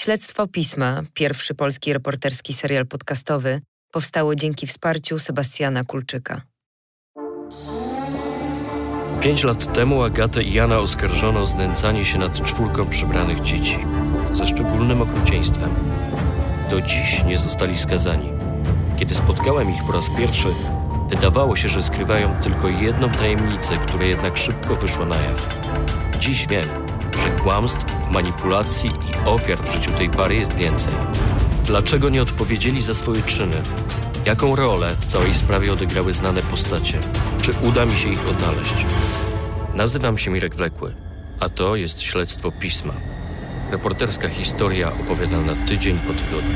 [0.00, 3.60] Śledztwo Pisma, pierwszy polski reporterski serial podcastowy,
[3.92, 6.42] powstało dzięki wsparciu Sebastiana Kulczyka.
[9.20, 13.78] Pięć lat temu Agatę i Jana oskarżono o znęcanie się nad czwórką przybranych dzieci
[14.32, 15.74] ze szczególnym okrucieństwem.
[16.70, 18.32] Do dziś nie zostali skazani.
[18.98, 20.48] Kiedy spotkałem ich po raz pierwszy,
[21.10, 25.56] wydawało się, że skrywają tylko jedną tajemnicę, która jednak szybko wyszła na jaw.
[26.18, 26.89] Dziś wiem,
[27.22, 30.92] że kłamstw, manipulacji i ofiar w życiu tej pary jest więcej.
[31.64, 33.56] Dlaczego nie odpowiedzieli za swoje czyny?
[34.26, 36.98] Jaką rolę w całej sprawie odegrały znane postacie?
[37.42, 38.86] Czy uda mi się ich odnaleźć?
[39.74, 40.94] Nazywam się Mirek Wlekły,
[41.40, 42.94] a to jest śledztwo pisma.
[43.70, 46.54] Reporterska historia opowiadana tydzień po tygodniu.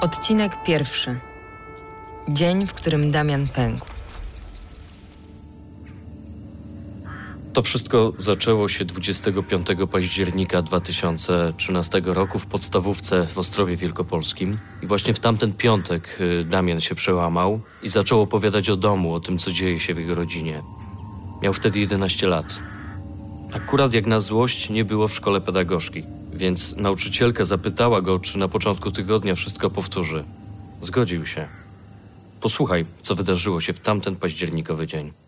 [0.00, 1.18] Odcinek pierwszy.
[2.28, 3.93] Dzień, w którym Damian pękł.
[7.54, 14.58] To wszystko zaczęło się 25 października 2013 roku w podstawówce w Ostrowie Wielkopolskim.
[14.82, 19.20] I właśnie w tamten piątek y, Damian się przełamał i zaczął opowiadać o domu, o
[19.20, 20.62] tym, co dzieje się w jego rodzinie.
[21.42, 22.46] Miał wtedy 11 lat.
[23.52, 28.48] Akurat jak na złość nie było w szkole pedagogzki, więc nauczycielka zapytała go, czy na
[28.48, 30.24] początku tygodnia wszystko powtórzy.
[30.80, 31.48] Zgodził się.
[32.40, 35.23] Posłuchaj, co wydarzyło się w tamten październikowy dzień.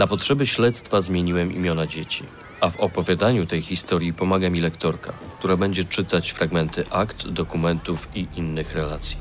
[0.00, 2.24] Na potrzeby śledztwa zmieniłem imiona dzieci,
[2.60, 8.26] a w opowiadaniu tej historii pomaga mi lektorka, która będzie czytać fragmenty akt, dokumentów i
[8.36, 9.16] innych relacji.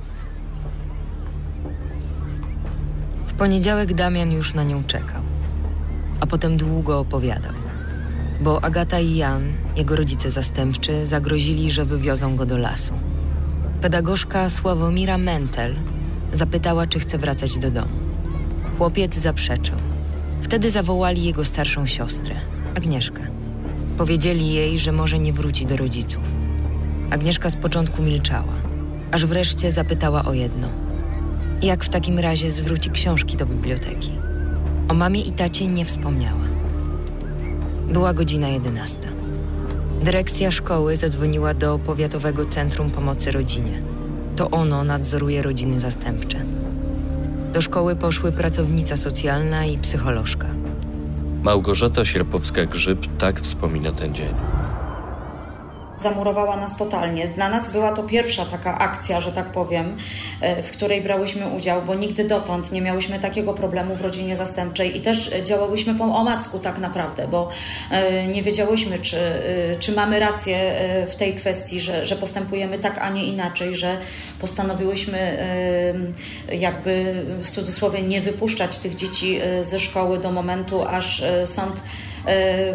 [3.28, 5.22] W poniedziałek Damian już na nią czekał,
[6.20, 7.54] a potem długo opowiadał.
[8.42, 12.94] Bo Agata i Jan, jego rodzice zastępczy, zagrozili, że wywiozą go do lasu.
[13.82, 15.76] Pedagogzka Sławomira Mentel
[16.34, 18.00] zapytała, czy chce wracać do domu.
[18.78, 19.89] Chłopiec zaprzeczył.
[20.50, 22.36] Wtedy zawołali jego starszą siostrę,
[22.76, 23.22] Agnieszkę.
[23.98, 26.24] Powiedzieli jej, że może nie wróci do rodziców.
[27.10, 28.54] Agnieszka z początku milczała,
[29.12, 30.68] aż wreszcie zapytała o jedno.
[31.62, 34.12] Jak w takim razie zwróci książki do biblioteki?
[34.88, 36.46] O mamie i tacie nie wspomniała.
[37.94, 39.08] Była godzina jedenasta.
[40.04, 43.82] Dyrekcja szkoły zadzwoniła do Powiatowego Centrum Pomocy Rodzinie.
[44.36, 46.59] To ono nadzoruje rodziny zastępcze.
[47.54, 50.48] Do szkoły poszły pracownica socjalna i psycholożka.
[51.44, 54.34] Małgorzata Sierpowska-Grzyb tak wspomina ten dzień
[56.02, 57.28] zamurowała nas totalnie.
[57.28, 59.98] Dla nas była to pierwsza taka akcja, że tak powiem,
[60.42, 64.98] e, w której brałyśmy udział, bo nigdy dotąd nie miałyśmy takiego problemu w rodzinie zastępczej
[64.98, 67.50] i też działałyśmy po omacku tak naprawdę, bo
[67.92, 70.60] e, nie wiedziałyśmy, czy, e, czy mamy rację
[71.08, 73.98] w tej kwestii, że, że postępujemy tak, a nie inaczej, że
[74.40, 75.38] postanowiłyśmy
[76.52, 81.74] jakby w cudzysłowie nie wypuszczać tych dzieci ze szkoły do momentu, aż sąd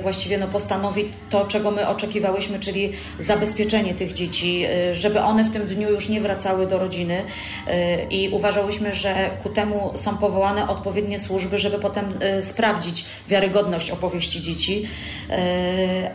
[0.02, 5.50] właściwie no, postanowi to, czego my oczekiwałyśmy, czyli zabezpieczenie tych dzieci, e, żeby one w
[5.50, 7.22] tym dniu już nie wracały do rodziny
[7.66, 12.04] e, i uważałyśmy, że ku temu są powołane odpowiednie służby, żeby potem
[12.40, 14.88] sprawdzić wiarygodność opowieści dzieci,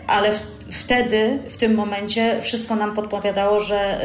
[0.07, 0.31] ale
[0.71, 4.01] wtedy, w tym momencie wszystko nam podpowiadało, że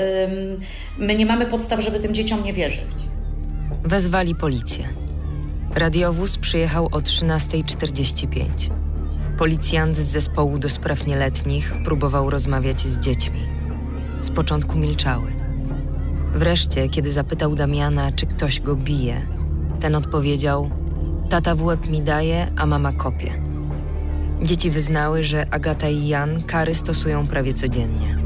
[0.98, 3.14] my nie mamy podstaw, żeby tym dzieciom nie wierzyć.
[3.84, 4.88] Wezwali policję.
[5.74, 8.48] Radiowóz przyjechał o 13.45.
[9.38, 13.40] Policjant z zespołu do spraw nieletnich próbował rozmawiać z dziećmi.
[14.20, 15.32] Z początku milczały.
[16.34, 19.26] Wreszcie, kiedy zapytał Damiana, czy ktoś go bije,
[19.80, 20.70] ten odpowiedział:
[21.30, 23.42] Tata w łeb mi daje, a mama kopie.
[24.42, 28.18] Dzieci wyznały, że Agata i Jan kary stosują prawie codziennie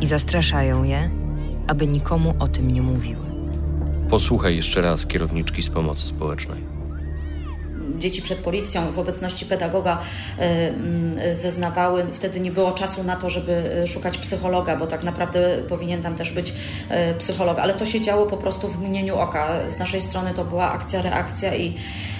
[0.00, 1.10] i zastraszają je,
[1.66, 3.24] aby nikomu o tym nie mówiły.
[4.10, 6.73] Posłuchaj jeszcze raz kierowniczki z pomocy społecznej
[8.04, 9.98] dzieci przed policją w obecności pedagoga
[10.38, 12.06] e, mm, zeznawały.
[12.12, 16.14] Wtedy nie było czasu na to, żeby e, szukać psychologa, bo tak naprawdę powinien tam
[16.14, 16.52] też być
[16.88, 19.48] e, psycholog, ale to się działo po prostu w mgnieniu oka.
[19.70, 21.74] Z naszej strony to była akcja, reakcja i,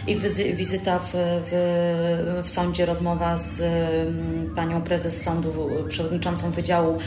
[0.07, 0.17] i
[0.57, 1.11] wizyta w,
[1.51, 5.53] w, w sądzie, rozmowa z mm, panią prezes sądu,
[5.89, 6.99] przewodniczącą Wydziału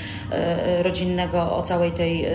[0.82, 2.26] Rodzinnego o całej tej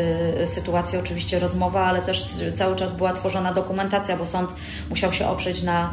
[0.44, 0.99] sytuacji.
[0.99, 2.25] Oczywiście rozmowa, ale też
[2.55, 4.50] cały czas była tworzona dokumentacja, bo sąd
[4.90, 5.93] musiał się oprzeć na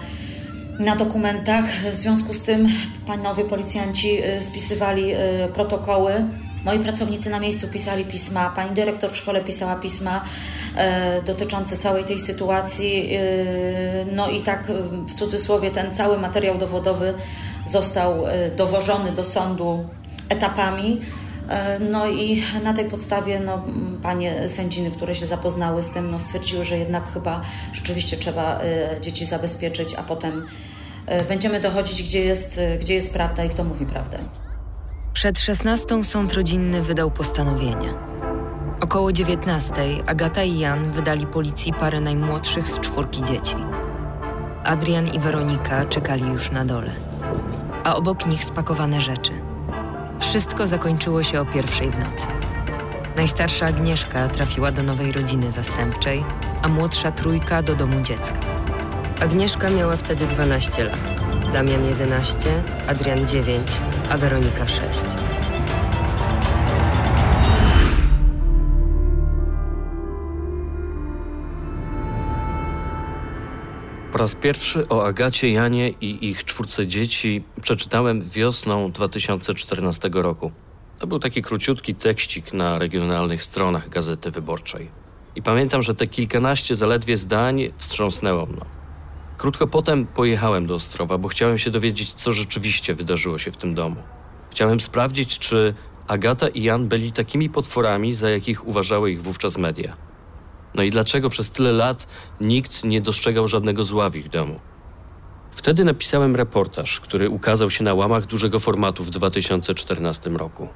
[0.79, 1.65] na dokumentach.
[1.93, 2.67] W związku z tym
[3.05, 5.17] panowie policjanci y, spisywali y,
[5.53, 6.13] protokoły.
[6.65, 12.03] Moi pracownicy na miejscu pisali pisma, pani dyrektor w szkole pisała pisma y, dotyczące całej
[12.03, 13.09] tej sytuacji.
[14.11, 14.67] No i tak
[15.07, 17.13] w cudzysłowie ten cały materiał dowodowy
[17.67, 18.23] został
[18.57, 19.85] dowożony do sądu
[20.29, 21.01] etapami.
[21.49, 23.63] E, no i na tej podstawie no,
[24.03, 27.41] panie sędziny, które się zapoznały z tym, no, stwierdziły, że jednak chyba
[27.73, 30.45] rzeczywiście trzeba e, dzieci zabezpieczyć, a potem
[31.05, 34.17] e, będziemy dochodzić, gdzie jest, gdzie jest prawda i kto mówi prawdę.
[35.13, 37.93] Przed 16 sąd rodzinny wydał postanowienie.
[38.81, 39.73] Około 19
[40.05, 43.55] Agata i Jan wydali policji parę najmłodszych z czwórki dzieci.
[44.63, 46.91] Adrian i Weronika czekali już na dole,
[47.83, 49.31] a obok nich spakowane rzeczy–
[50.19, 52.27] wszystko zakończyło się o pierwszej w nocy.
[53.16, 56.25] Najstarsza Agnieszka trafiła do nowej rodziny zastępczej,
[56.62, 58.39] a młodsza trójka do domu dziecka.
[59.21, 61.16] Agnieszka miała wtedy 12 lat,
[61.54, 63.68] Damian 11, Adrian 9,
[64.10, 64.86] a Weronika 6.
[74.11, 80.51] Po raz pierwszy o Agacie, Janie i ich czwórce dzieci przeczytałem wiosną 2014 roku.
[81.00, 84.89] To był taki króciutki tekścik na regionalnych stronach Gazety Wyborczej.
[85.35, 88.65] I pamiętam, że te kilkanaście zaledwie zdań wstrząsnęło mną.
[89.38, 93.75] Krótko potem pojechałem do Ostrowa, bo chciałem się dowiedzieć, co rzeczywiście wydarzyło się w tym
[93.75, 94.03] domu.
[94.51, 95.73] Chciałem sprawdzić, czy
[96.07, 100.08] Agata i Jan byli takimi potworami, za jakich uważały ich wówczas media.
[100.75, 102.07] No i dlaczego przez tyle lat
[102.42, 104.60] nikt nie dostrzegał żadnego zła w ich domu?
[105.51, 110.68] Wtedy napisałem reportaż, który ukazał się na łamach dużego formatu w 2014 roku.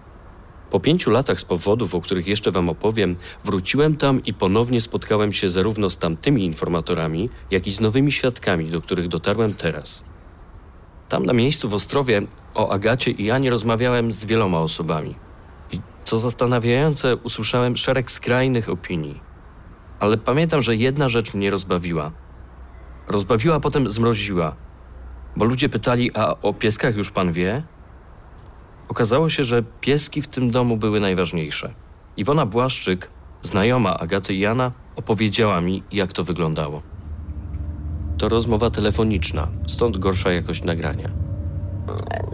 [0.69, 5.33] Po pięciu latach z powodów, o których jeszcze Wam opowiem, wróciłem tam i ponownie spotkałem
[5.33, 10.03] się zarówno z tamtymi informatorami, jak i z nowymi świadkami, do których dotarłem teraz.
[11.09, 12.21] Tam na miejscu w Ostrowie
[12.55, 15.15] o Agacie i Janie rozmawiałem z wieloma osobami.
[15.71, 19.32] I co zastanawiające, usłyszałem szereg skrajnych opinii
[20.03, 22.11] ale pamiętam, że jedna rzecz mnie rozbawiła.
[23.07, 24.55] Rozbawiła, potem zmroziła,
[25.35, 27.63] bo ludzie pytali, a o pieskach już pan wie?
[28.87, 31.73] Okazało się, że pieski w tym domu były najważniejsze.
[32.17, 33.09] Iwona Błaszczyk,
[33.41, 36.81] znajoma Agaty i Jana, opowiedziała mi, jak to wyglądało.
[38.17, 41.22] To rozmowa telefoniczna, stąd gorsza jakość nagrania.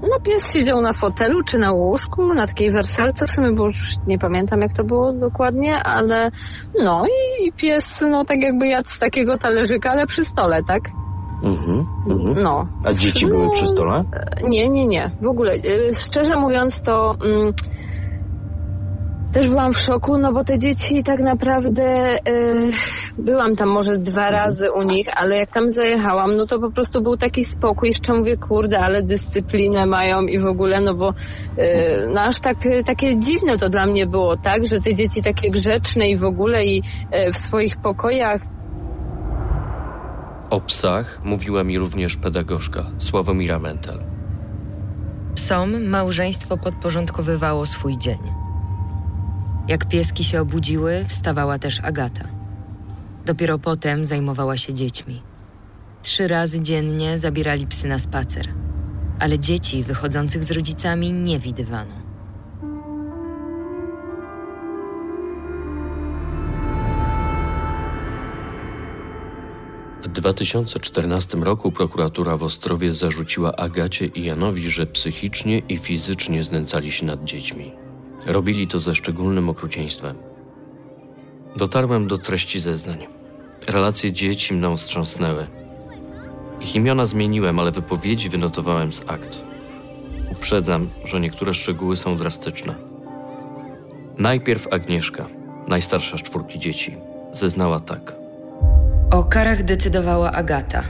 [0.02, 3.96] No pies siedział na fotelu czy na łóżku, na takiej wersalce w sumie, bo już
[4.08, 6.32] nie pamiętam jak to było dokładnie, ale
[6.84, 10.82] no i pies no tak jakby jadł z takiego talerzyka, ale przy stole, tak?
[11.44, 12.44] Mhm, mhm.
[12.44, 12.68] No.
[12.84, 14.04] A dzieci no, były przy stole?
[14.44, 15.12] Nie, nie, nie.
[15.22, 17.16] W ogóle, y, szczerze mówiąc to...
[17.26, 17.54] Mm,
[19.34, 22.72] też byłam w szoku, no bo te dzieci tak naprawdę yy,
[23.18, 27.02] byłam tam może dwa razy u nich, ale jak tam zajechałam, no to po prostu
[27.02, 31.14] był taki spokój, jeszcze mówię, kurde, ale dyscyplinę mają i w ogóle, no bo
[31.58, 35.52] yy, no aż tak, takie dziwne to dla mnie było, tak, że te dzieci takie
[35.52, 38.42] grzeczne i w ogóle i yy, w swoich pokojach.
[40.50, 44.00] O psach mówiła mi również pedagogzka Sławomira Mentel.
[45.36, 48.49] Psom małżeństwo podporządkowywało swój dzień.
[49.70, 52.24] Jak pieski się obudziły, wstawała też Agata.
[53.26, 55.22] Dopiero potem zajmowała się dziećmi.
[56.02, 58.48] Trzy razy dziennie zabierali psy na spacer,
[59.20, 61.94] ale dzieci wychodzących z rodzicami nie widywano.
[70.02, 76.92] W 2014 roku prokuratura w Ostrowie zarzuciła Agacie i Janowi, że psychicznie i fizycznie znęcali
[76.92, 77.89] się nad dziećmi.
[78.28, 80.16] Robili to ze szczególnym okrucieństwem.
[81.56, 83.08] Dotarłem do treści zeznań.
[83.68, 85.48] Relacje dzieci mną wstrząsnęły.
[86.62, 89.42] Ich imiona zmieniłem, ale wypowiedzi wynotowałem z akt.
[90.32, 92.76] Uprzedzam, że niektóre szczegóły są drastyczne.
[94.18, 95.26] Najpierw Agnieszka,
[95.68, 96.98] najstarsza z czwórki dzieci,
[97.32, 98.16] zeznała tak.
[99.12, 100.84] O karach decydowała Agata.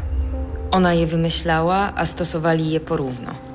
[0.72, 3.49] Ona je wymyślała, a stosowali je porówno.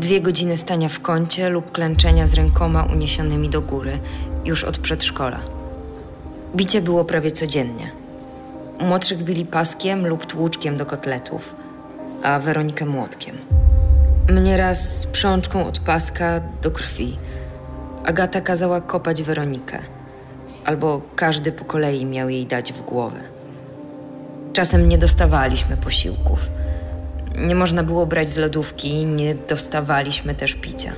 [0.00, 3.98] Dwie godziny stania w kącie lub klęczenia z rękoma uniesionymi do góry,
[4.44, 5.40] już od przedszkola.
[6.56, 7.90] Bicie było prawie codziennie.
[8.80, 11.54] Młodszych bili paskiem lub tłuczkiem do kotletów,
[12.22, 13.36] a Weronikę młotkiem.
[14.28, 17.18] Mnie raz z przączką od paska do krwi.
[18.04, 19.78] Agata kazała kopać Weronikę,
[20.64, 23.20] albo każdy po kolei miał jej dać w głowę.
[24.52, 26.50] Czasem nie dostawaliśmy posiłków–
[27.36, 30.92] nie można było brać z lodówki, nie dostawaliśmy też picia.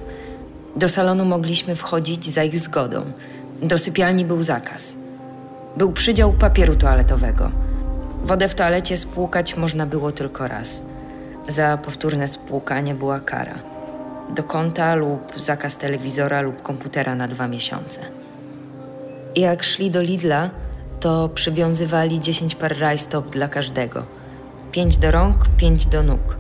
[0.77, 3.03] Do salonu mogliśmy wchodzić za ich zgodą.
[3.63, 4.97] Do sypialni był zakaz.
[5.77, 7.51] Był przydział papieru toaletowego.
[8.25, 10.83] Wodę w toalecie spłukać można było tylko raz.
[11.49, 13.59] Za powtórne spłukanie była kara.
[14.35, 18.01] Do konta lub zakaz telewizora lub komputera na dwa miesiące.
[19.37, 20.51] Jak szli do Lidla,
[21.01, 24.05] to przywiązywali 10 par rajstop dla każdego–
[24.73, 26.37] Pięć do rąk, pięć do nóg.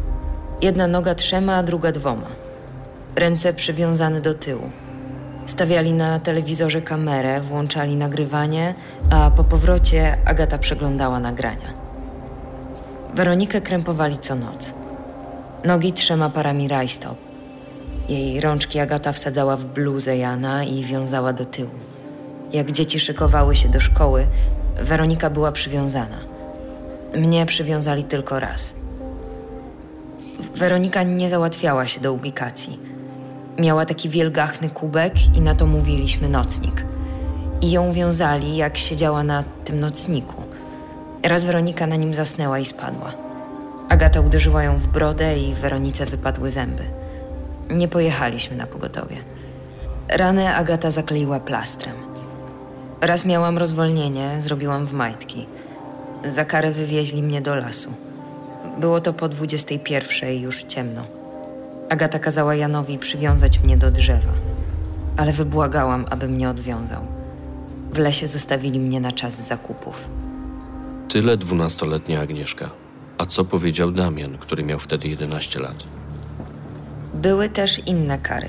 [0.62, 2.26] Jedna noga trzema, a druga dwoma.
[3.16, 4.70] Ręce przywiązane do tyłu.
[5.47, 8.75] Stawiali na telewizorze kamerę, włączali nagrywanie,
[9.11, 11.73] a po powrocie Agata przeglądała nagrania.
[13.14, 14.75] Weronikę krępowali co noc.
[15.64, 17.16] Nogi trzema parami rajstop.
[18.08, 21.70] Jej rączki Agata wsadzała w bluzę Jana i wiązała do tyłu.
[22.52, 24.26] Jak dzieci szykowały się do szkoły,
[24.76, 26.27] Weronika była przywiązana.
[27.14, 28.74] Mnie przywiązali tylko raz.
[30.54, 32.78] Weronika nie załatwiała się do ubikacji.
[33.58, 36.84] Miała taki wielgachny kubek i na to mówiliśmy nocnik.
[37.60, 40.42] I ją wiązali, jak siedziała na tym nocniku.
[41.22, 43.12] Raz Weronika na nim zasnęła i spadła.
[43.88, 46.82] Agata uderzyła ją w brodę i Weronice wypadły zęby.
[47.70, 49.16] Nie pojechaliśmy na pogotowie.
[50.08, 51.94] Ranę Agata zakleiła plastrem.
[53.00, 55.46] Raz miałam rozwolnienie, zrobiłam w majtki.
[56.25, 57.92] Za karę wywieźli mnie do lasu.
[58.80, 61.04] Było to po 21, już ciemno.
[61.88, 64.32] Agata kazała Janowi przywiązać mnie do drzewa,
[65.16, 67.02] ale wybłagałam, aby mnie odwiązał.
[67.92, 70.08] W lesie zostawili mnie na czas zakupów.
[71.08, 72.70] Tyle dwunastoletnia Agnieszka.
[73.18, 75.84] A co powiedział Damian, który miał wtedy 11 lat?
[77.14, 78.48] Były też inne kary.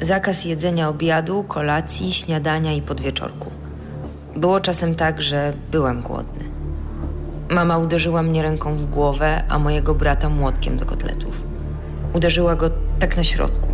[0.00, 3.50] Zakaz jedzenia obiadu, kolacji, śniadania i podwieczorku.
[4.36, 6.51] Było czasem tak, że byłem głodny.
[7.52, 11.42] Mama uderzyła mnie ręką w głowę, a mojego brata młotkiem do kotletów.
[12.12, 13.68] Uderzyła go tak na środku.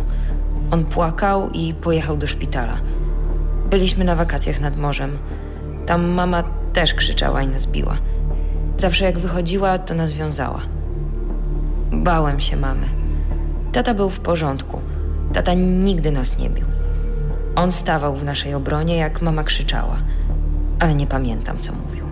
[0.71, 2.77] On płakał i pojechał do szpitala.
[3.69, 5.17] Byliśmy na wakacjach nad morzem.
[5.85, 6.43] Tam mama
[6.73, 7.97] też krzyczała i nas biła.
[8.77, 10.61] Zawsze jak wychodziła, to nas wiązała.
[11.91, 12.89] Bałem się mamy.
[13.71, 14.81] Tata był w porządku.
[15.33, 16.65] Tata nigdy nas nie bił.
[17.55, 19.97] On stawał w naszej obronie, jak mama krzyczała,
[20.79, 22.08] ale nie pamiętam, co mówił.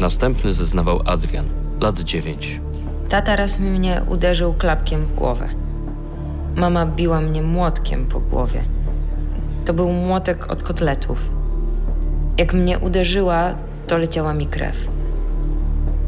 [0.00, 1.46] Następny zeznawał Adrian,
[1.80, 2.60] lat 9.
[3.08, 5.48] Tata raz mnie uderzył klapkiem w głowę.
[6.54, 8.62] Mama biła mnie młotkiem po głowie.
[9.64, 11.30] To był młotek od kotletów.
[12.38, 13.54] Jak mnie uderzyła,
[13.86, 14.88] to leciała mi krew.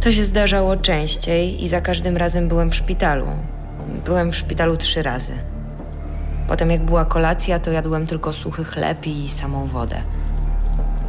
[0.00, 3.26] To się zdarzało częściej i za każdym razem byłem w szpitalu.
[4.04, 5.34] Byłem w szpitalu trzy razy.
[6.48, 9.96] Potem, jak była kolacja, to jadłem tylko suchy chleb i samą wodę.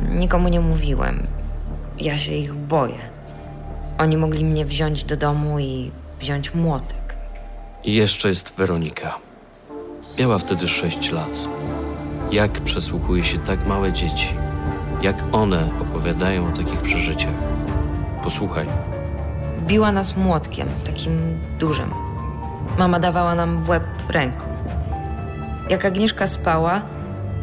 [0.09, 1.38] Nikomu nie mówiłem.
[2.00, 3.00] Ja się ich boję.
[3.98, 7.15] Oni mogli mnie wziąć do domu i wziąć młotek.
[7.84, 9.15] I jeszcze jest Weronika.
[10.20, 11.32] Miała wtedy 6 lat.
[12.32, 14.34] Jak przesłuchuje się tak małe dzieci?
[15.01, 17.34] Jak one opowiadają o takich przeżyciach?
[18.24, 18.68] Posłuchaj.
[19.68, 21.94] Biła nas młotkiem, takim dużym.
[22.77, 24.46] Mama dawała nam w łeb ręką.
[25.70, 26.82] Jak Agnieszka spała,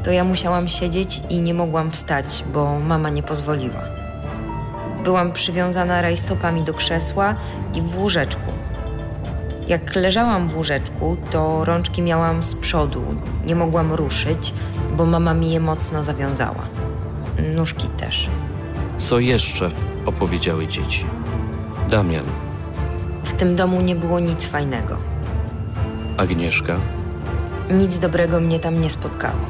[0.05, 3.96] to ja musiałam siedzieć i nie mogłam wstać, bo mama nie pozwoliła.
[5.07, 7.35] Byłam przywiązana rajstopami do krzesła
[7.75, 8.53] i w łóżeczku.
[9.69, 13.03] Jak leżałam w łóżeczku, to rączki miałam z przodu.
[13.47, 14.55] Nie mogłam ruszyć,
[14.97, 16.63] bo mama mi je mocno zawiązała.
[17.55, 18.29] Nóżki też.
[18.97, 19.69] Co jeszcze
[20.07, 21.07] opowiedziały dzieci?
[21.91, 22.25] Damian,
[23.25, 24.97] W tym domu nie było nic fajnego.
[26.17, 26.77] Agnieszka,
[27.71, 29.41] Nic dobrego mnie tam nie spotkało.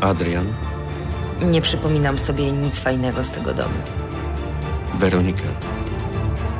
[0.00, 0.46] Adrian,
[1.42, 3.74] Nie przypominam sobie nic fajnego z tego domu.
[4.98, 5.48] Weronika.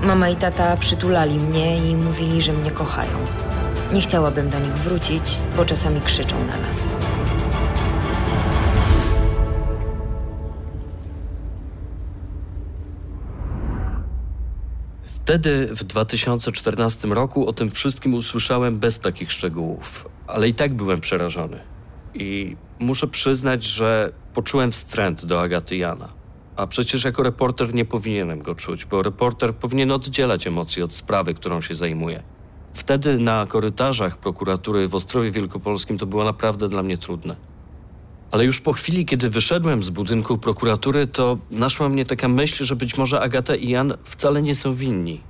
[0.02, 3.18] Mama i tata przytulali mnie i mówili, że mnie kochają.
[3.92, 6.86] Nie chciałabym do nich wrócić, bo czasami krzyczą na nas.
[15.02, 21.00] Wtedy, w 2014 roku, o tym wszystkim usłyszałem bez takich szczegółów, ale i tak byłem
[21.00, 21.60] przerażony.
[22.14, 26.23] I muszę przyznać, że poczułem wstręt do Agaty Jana.
[26.56, 31.34] A przecież jako reporter nie powinienem go czuć, bo reporter powinien oddzielać emocje od sprawy,
[31.34, 32.22] którą się zajmuje.
[32.74, 37.36] Wtedy na korytarzach prokuratury w Ostrowie Wielkopolskim to było naprawdę dla mnie trudne.
[38.30, 42.76] Ale już po chwili, kiedy wyszedłem z budynku prokuratury, to naszła mnie taka myśl, że
[42.76, 45.20] być może Agata i Jan wcale nie są winni.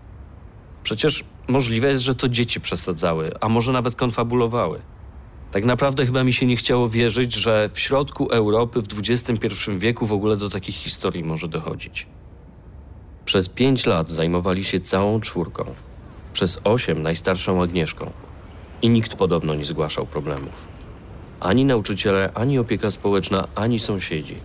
[0.83, 4.81] Przecież możliwe jest, że to dzieci przesadzały, a może nawet konfabulowały.
[5.55, 10.07] Tak naprawdę chyba mi się nie chciało wierzyć, że w środku Europy w XXI wieku
[10.07, 12.07] w ogóle do takich historii może dochodzić.
[13.25, 15.65] Przez pięć lat zajmowali się całą czwórką.
[16.33, 18.11] Przez osiem najstarszą Agnieszką.
[18.83, 20.69] I nikt podobno nie zgłaszał problemów.
[21.41, 24.37] Ani nauczyciele, ani opieka społeczna, ani sąsiedzi.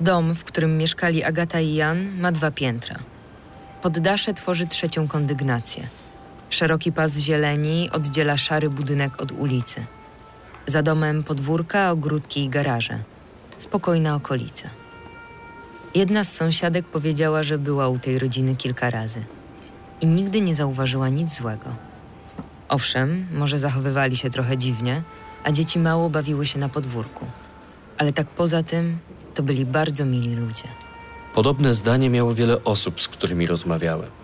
[0.00, 2.98] Dom, w którym mieszkali Agata i Jan, ma dwa piętra.
[3.82, 5.88] Poddasze tworzy trzecią kondygnację.
[6.54, 9.86] Szeroki pas zieleni oddziela szary budynek od ulicy.
[10.66, 12.98] Za domem podwórka, ogródki i garaże.
[13.58, 14.68] Spokojna okolica.
[15.94, 19.24] Jedna z sąsiadek powiedziała, że była u tej rodziny kilka razy
[20.00, 21.70] i nigdy nie zauważyła nic złego.
[22.68, 25.02] Owszem, może zachowywali się trochę dziwnie,
[25.44, 27.26] a dzieci mało bawiły się na podwórku.
[27.98, 28.98] Ale tak poza tym,
[29.34, 30.68] to byli bardzo mili ludzie.
[31.34, 34.23] Podobne zdanie miało wiele osób, z którymi rozmawiałem.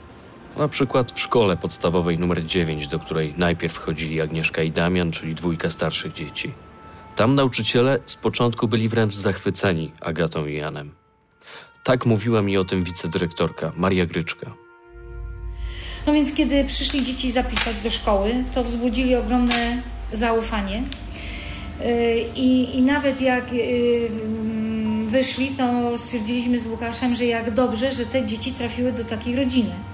[0.60, 5.34] Na przykład w szkole podstawowej numer 9, do której najpierw chodzili Agnieszka i Damian, czyli
[5.34, 6.52] dwójka starszych dzieci.
[7.16, 10.90] Tam nauczyciele z początku byli wręcz zachwyceni Agatą i Janem.
[11.84, 14.52] Tak mówiła mi o tym wicedyrektorka Maria Gryczka.
[16.06, 20.82] No więc kiedy przyszli dzieci zapisać do szkoły, to wzbudzili ogromne zaufanie.
[21.80, 21.86] Yy,
[22.36, 24.10] I, i nawet jak yy,
[25.06, 29.89] wyszli, to stwierdziliśmy z Łukaszem, że jak dobrze, że te dzieci trafiły do takiej rodziny.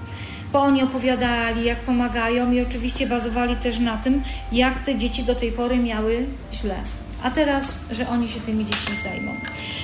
[0.53, 5.35] Bo oni opowiadali, jak pomagają i oczywiście bazowali też na tym, jak te dzieci do
[5.35, 6.75] tej pory miały źle.
[7.23, 9.31] A teraz, że oni się tymi dziećmi zajmą.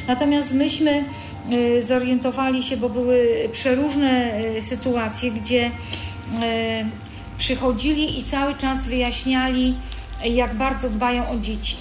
[0.07, 1.05] Natomiast myśmy
[1.49, 5.71] yy, zorientowali się, bo były przeróżne sytuacje, gdzie
[7.37, 9.75] przychodzili i cały czas wyjaśniali,
[10.25, 11.75] jak bardzo dbają o dzieci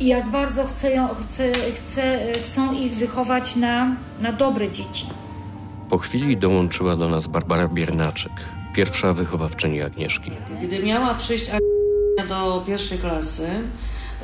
[0.00, 1.08] i jak bardzo chcą,
[2.46, 5.06] chcą ich wychować na, na dobre dzieci.
[5.94, 8.32] Po chwili dołączyła do nas Barbara Biernaczek,
[8.74, 10.30] pierwsza wychowawczyni Agnieszki.
[10.62, 11.50] Gdy miała przyjść
[12.28, 13.48] do pierwszej klasy,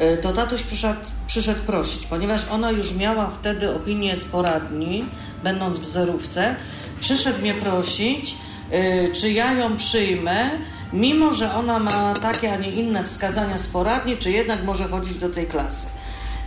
[0.02, 5.04] y, to tatuś przyszedł, przyszedł prosić, ponieważ ona już miała wtedy opinię z poradni,
[5.42, 6.56] będąc w zerówce,
[7.00, 8.34] przyszedł mnie prosić,
[8.72, 10.50] y, czy ja ją przyjmę,
[10.92, 15.18] mimo że ona ma takie, a nie inne wskazania z poradni, czy jednak może chodzić
[15.18, 15.86] do tej klasy.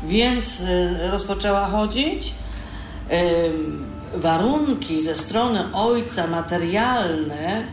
[0.03, 2.33] Więc y, rozpoczęła chodzić.
[4.15, 7.63] Warunki ze strony ojca materialne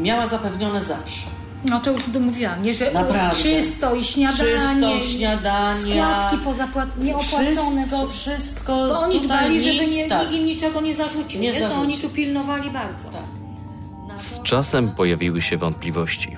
[0.00, 1.26] miała zapewnione zawsze.
[1.68, 3.36] No to już mówiłam, nie, że Naprawdę.
[3.42, 7.46] czysto i śniadanie, czysto, śniadania, składki pozapłat, nieopłacone.
[7.46, 10.20] Wszystko, wszystko Bo oni dbali, żeby nie, tak.
[10.20, 11.40] nikt im niczego nie zarzucił.
[11.40, 11.76] Nie Nie, zarzucił.
[11.76, 13.08] To oni tu pilnowali bardzo.
[13.08, 14.20] Tak.
[14.20, 16.36] Z czasem pojawiły się wątpliwości.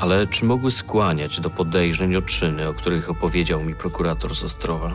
[0.00, 4.90] Ale czy mogły skłaniać do podejrzeń o czyny, o których opowiedział mi prokurator z Ostrowa?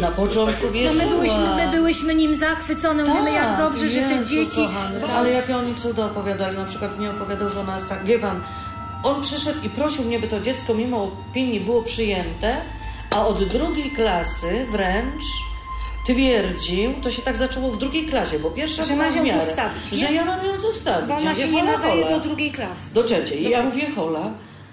[0.00, 1.04] Na początku No wierzyła.
[1.04, 4.56] my, byłyśmy, my byłyśmy nim zachwycone, mówimy jak dobrze, że te Tak, Jezu, dzieci...
[4.66, 6.56] Kochany, bo- ale jakie oni cuda opowiadali.
[6.56, 8.40] Na przykład mnie opowiadał, że ona jest tak, wie pan,
[9.02, 12.56] on przyszedł i prosił mnie, by to dziecko mimo opinii było przyjęte,
[13.16, 15.24] a od drugiej klasy wręcz
[16.06, 19.88] twierdził, to się tak zaczęło w drugiej klasie, bo pierwsza Że w ją miarę, zostawić?
[19.92, 21.08] Że ja mam ją zostawić.
[21.08, 22.94] Bo ona się nie nadaje do drugiej klasy.
[22.94, 23.42] Do trzeciej.
[23.46, 24.30] I ja mówię, hola,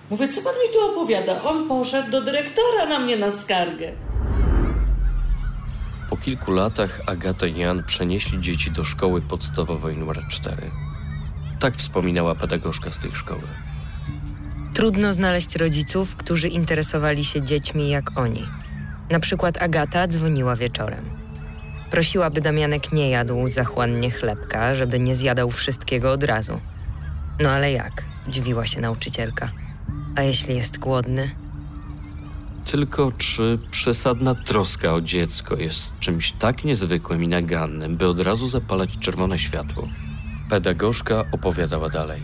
[0.09, 1.43] mówię, co pan mi tu opowiada?
[1.43, 3.91] On poszedł do dyrektora na mnie na skargę.
[6.11, 10.71] Po kilku latach Agata i Jan przenieśli dzieci do szkoły podstawowej nr 4.
[11.59, 13.41] Tak wspominała pedagogzka z tej szkoły.
[14.73, 18.47] Trudno znaleźć rodziców, którzy interesowali się dziećmi jak oni.
[19.09, 21.09] Na przykład Agata dzwoniła wieczorem.
[21.91, 26.59] Prosiła, by Damianek nie jadł zachłannie chlebka, żeby nie zjadał wszystkiego od razu.
[27.39, 28.03] No ale jak?
[28.27, 29.51] Dziwiła się nauczycielka.
[30.15, 31.31] A jeśli jest głodny?
[32.65, 38.47] Tylko czy przesadna troska o dziecko jest czymś tak niezwykłym i nagannym, by od razu
[38.47, 39.87] zapalać czerwone światło?
[40.49, 42.21] Pedagogzka opowiadała dalej.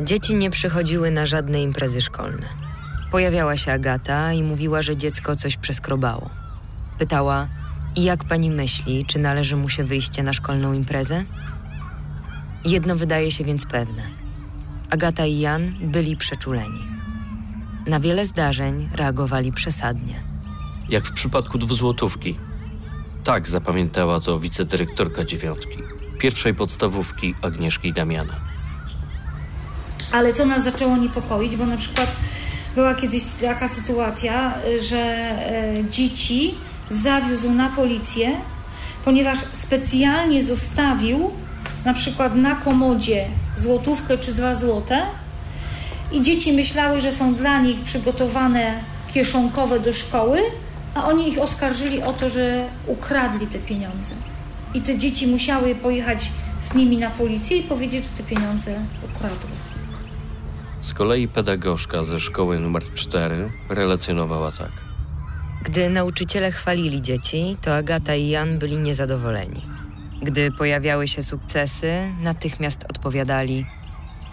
[0.00, 2.48] Dzieci nie przychodziły na żadne imprezy szkolne.
[3.10, 6.30] Pojawiała się Agata i mówiła, że dziecko coś przeskrobało.
[6.98, 7.48] Pytała,
[7.96, 11.24] i jak pani myśli, czy należy mu się wyjście na szkolną imprezę?
[12.64, 14.02] Jedno wydaje się więc pewne.
[14.90, 16.99] Agata i Jan byli przeczuleni.
[17.86, 20.20] Na wiele zdarzeń reagowali przesadnie.
[20.88, 22.38] Jak w przypadku dwuzłotówki.
[23.24, 25.78] Tak zapamiętała to wicedyrektorka dziewiątki,
[26.18, 28.36] pierwszej podstawówki Agnieszki i Damiana.
[30.12, 32.16] Ale co nas zaczęło niepokoić, bo na przykład
[32.74, 34.54] była kiedyś taka sytuacja,
[34.88, 36.54] że e, dzieci
[36.90, 38.40] zawiózł na policję,
[39.04, 41.30] ponieważ specjalnie zostawił
[41.84, 45.06] na przykład na komodzie złotówkę czy dwa złote
[46.12, 50.40] i dzieci myślały, że są dla nich przygotowane kieszonkowe do szkoły,
[50.94, 54.14] a oni ich oskarżyli o to, że ukradli te pieniądze.
[54.74, 59.50] I te dzieci musiały pojechać z nimi na policję i powiedzieć, że te pieniądze ukradły.
[60.80, 64.70] Z kolei pedagogzka ze szkoły nr 4 relacjonowała tak.
[65.64, 69.62] Gdy nauczyciele chwalili dzieci, to Agata i Jan byli niezadowoleni.
[70.22, 73.66] Gdy pojawiały się sukcesy, natychmiast odpowiadali,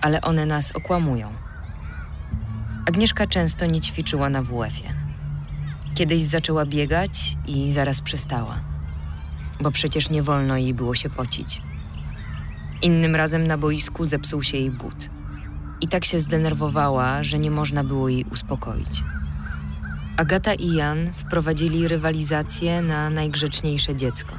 [0.02, 1.30] ale one nas okłamują.
[2.88, 4.94] Agnieszka często nie ćwiczyła na WF-ie.
[5.96, 8.62] Kiedyś zaczęła biegać i zaraz przestała,
[9.62, 11.62] bo przecież nie wolno jej było się pocić.
[12.82, 15.10] Innym razem na boisku zepsuł się jej but.
[15.82, 19.04] I tak się zdenerwowała, że nie można było jej uspokoić.
[20.18, 24.36] Agata i Jan wprowadzili rywalizację na najgrzeczniejsze dziecko.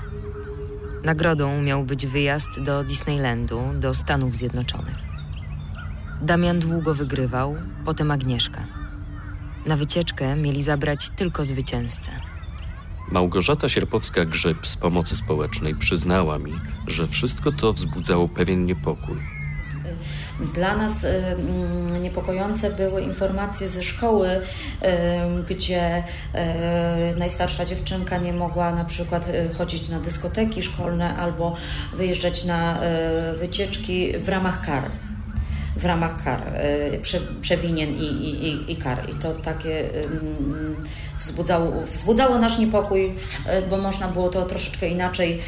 [1.05, 5.08] Nagrodą miał być wyjazd do Disneylandu, do Stanów Zjednoczonych.
[6.23, 8.67] Damian długo wygrywał, potem Agnieszka.
[9.67, 12.11] Na wycieczkę mieli zabrać tylko zwycięzcę.
[13.11, 16.53] Małgorzata Sierpowska-Grzyb z pomocy społecznej przyznała mi,
[16.87, 19.17] że wszystko to wzbudzało pewien niepokój.
[20.55, 21.07] Dla nas
[22.03, 24.41] niepokojące były informacje ze szkoły, y,
[25.49, 31.57] gdzie y, najstarsza dziewczynka nie mogła na przykład y, chodzić na dyskoteki szkolne albo
[31.97, 34.91] wyjeżdżać na y, wycieczki w ramach kar.
[35.79, 36.41] W ramach kar,
[36.95, 39.11] y, prze, przewinien i, i, i- kar.
[39.11, 39.85] I to takie
[41.21, 43.15] wzbudzało, wzbudzało nasz niepokój, y,
[43.71, 45.41] bo można było to troszeczkę inaczej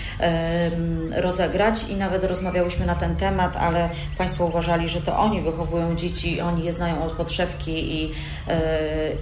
[1.17, 3.89] rozegrać i nawet rozmawiałyśmy na ten temat, ale
[4.19, 8.13] Państwo uważali, że to oni wychowują dzieci, oni je znają od podszewki i, y,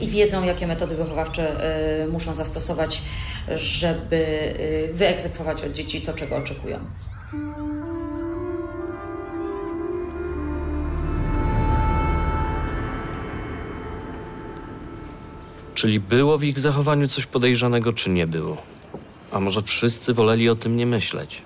[0.00, 1.48] i wiedzą, jakie metody wychowawcze
[2.12, 3.02] muszą zastosować,
[3.54, 6.78] żeby y, wyegzekwować od dzieci to, czego oczekują.
[15.78, 18.56] Czyli było w ich zachowaniu coś podejrzanego, czy nie było?
[19.32, 21.42] A może wszyscy woleli o tym nie myśleć?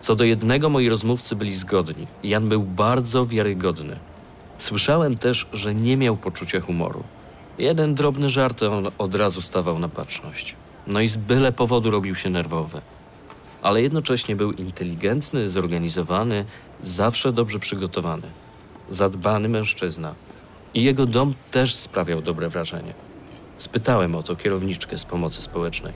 [0.00, 2.06] Co do jednego moi rozmówcy byli zgodni.
[2.22, 3.98] Jan był bardzo wiarygodny.
[4.58, 7.04] Słyszałem też, że nie miał poczucia humoru.
[7.58, 10.56] Jeden drobny żart on od razu stawał na baczność.
[10.86, 12.80] No i z byle powodu robił się nerwowy.
[13.62, 16.44] Ale jednocześnie był inteligentny, zorganizowany,
[16.82, 18.26] zawsze dobrze przygotowany.
[18.90, 20.14] Zadbany mężczyzna.
[20.74, 23.05] I jego dom też sprawiał dobre wrażenie.
[23.58, 25.92] Spytałem o to kierowniczkę z pomocy społecznej.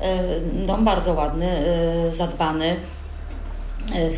[0.00, 2.76] E, Dom bardzo ładny, e, zadbany.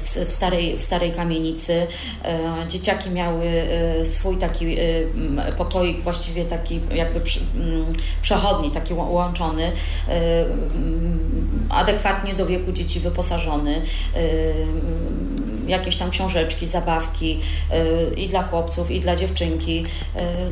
[0.04, 1.86] W, starej, w starej kamienicy.
[2.24, 7.20] E, Dzieciaki miały e, swój taki e, pokoik, właściwie taki jakby
[8.22, 9.72] przechodni, taki łączony,
[11.68, 13.82] adekwatnie do wieku dzieci wyposażony.
[15.66, 17.40] Jakieś tam książeczki, zabawki
[18.16, 19.84] i dla chłopców, i dla dziewczynki.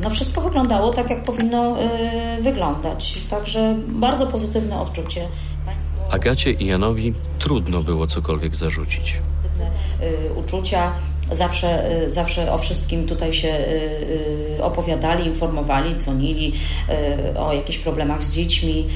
[0.01, 1.77] No wszystko wyglądało tak, jak powinno
[2.41, 3.17] wyglądać.
[3.29, 5.27] Także bardzo pozytywne odczucie.
[6.11, 9.21] Agacie i Janowi trudno było cokolwiek zarzucić.
[10.29, 10.93] y, uczucia.
[11.31, 16.53] Zawsze, y, zawsze o wszystkim tutaj się y, opowiadali, informowali, dzwonili
[17.37, 18.87] o jakichś problemach z dziećmi.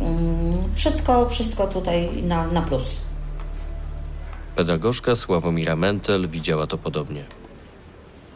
[0.00, 2.84] Mm, Wszystko, wszystko tutaj na, na plus.
[4.56, 7.24] Pedagogzka Sławomira Mentel widziała to podobnie.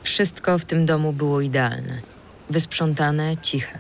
[0.03, 2.01] Wszystko w tym domu było idealne.
[2.51, 3.79] Wysprzątane, ciche.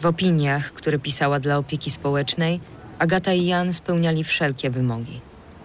[0.00, 2.60] W opiniach, które pisała dla opieki społecznej,
[2.98, 5.20] Agata i Jan spełniali wszelkie wymogi.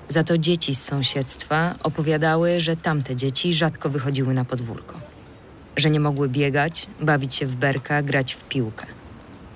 [0.08, 5.00] Za to dzieci z sąsiedztwa opowiadały, że tamte dzieci rzadko wychodziły na podwórko.
[5.78, 8.86] Że nie mogły biegać, bawić się w berka, grać w piłkę.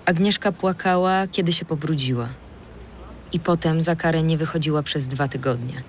[0.06, 2.30] Agnieszka płakała, kiedy się pobrudziła.
[3.34, 5.84] I potem za karę nie wychodziła przez dwa tygodnie.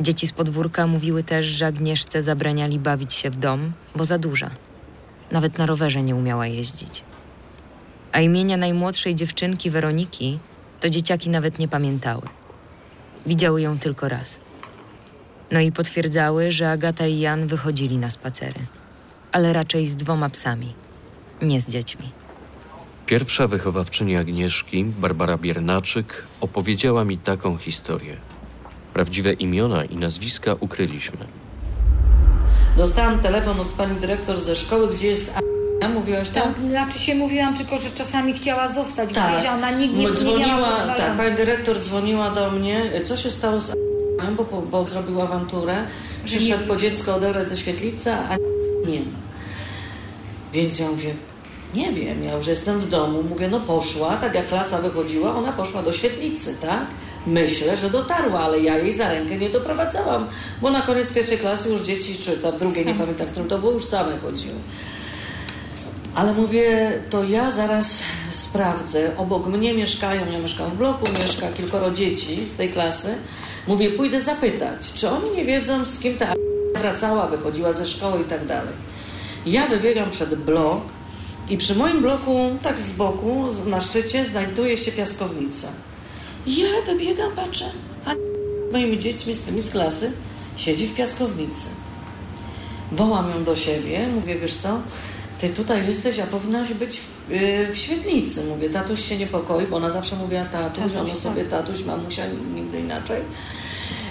[0.00, 4.50] Dzieci z podwórka mówiły też, że Agnieszce zabraniali bawić się w dom, bo za duża.
[5.32, 7.02] Nawet na rowerze nie umiała jeździć.
[8.12, 10.38] A imienia najmłodszej dziewczynki Weroniki
[10.84, 12.22] to dzieciaki nawet nie pamiętały.
[13.26, 14.40] Widziały ją tylko raz.
[15.50, 18.60] No i potwierdzały, że Agata i Jan wychodzili na spacery,
[19.32, 20.72] ale raczej z dwoma psami,
[21.42, 22.10] nie z dziećmi.
[23.06, 28.16] Pierwsza wychowawczyni Agnieszki, Barbara Biernaczyk, opowiedziała mi taką historię.
[28.94, 31.26] Prawdziwe imiona i nazwiska ukryliśmy.
[32.76, 35.32] Dostałam telefon od pani dyrektor ze szkoły, gdzie jest
[35.88, 36.42] Mówiłaś tam?
[36.42, 39.32] Tak, znaczy się mówiłam tylko, że czasami chciała zostać Tak.
[39.38, 40.94] gdzieś, ona nikt nie, nie miała dzwoniła, pozwolenia.
[40.94, 43.70] tak, pani dyrektor dzwoniła do mnie, co się stało z
[44.20, 45.76] Anią, bo, bo zrobił awanturę.
[46.24, 48.36] Przyszedł po dziecko odebrać ze świetlicy, a
[48.88, 49.18] nie ma.
[50.52, 51.14] Więc ja mówię,
[51.74, 53.22] nie wiem, ja już jestem w domu.
[53.22, 56.86] Mówię, no poszła, tak jak klasa wychodziła, ona poszła do świetlicy, tak?
[57.26, 60.26] Myślę, że dotarła, ale ja jej za rękę nie doprowadzałam,
[60.62, 63.58] bo na koniec pierwszej klasy już dzieci, czy tam drugiej, nie pamiętam, w którym to
[63.58, 64.54] było, już same chodziły.
[66.14, 69.16] Ale mówię, to ja zaraz sprawdzę.
[69.16, 73.14] Obok mnie mieszkają, ja mieszkam w bloku, mieszka kilkoro dzieci z tej klasy.
[73.66, 76.34] Mówię, pójdę zapytać, czy oni nie wiedzą, z kim ta
[76.74, 78.74] wracała, wychodziła ze szkoły i tak dalej.
[79.46, 80.80] Ja wybiegam przed blok
[81.48, 85.68] i przy moim bloku, tak z boku, na szczycie, znajduje się piaskownica.
[86.46, 87.64] Ja wybiegam, patrzę,
[88.04, 90.12] a z moimi dziećmi, z tymi z klasy,
[90.56, 91.66] siedzi w piaskownicy.
[92.92, 94.80] Wołam ją do siebie, mówię, wiesz co,
[95.38, 98.44] ty tutaj jesteś, a powinnaś być w, yy, w świetlicy.
[98.44, 101.18] Mówię, tatuś się niepokoi, bo ona zawsze mówiła tatuś, Tatuś, ona tak.
[101.18, 102.22] sobie tatuś, mamusia,
[102.54, 103.22] nigdy inaczej.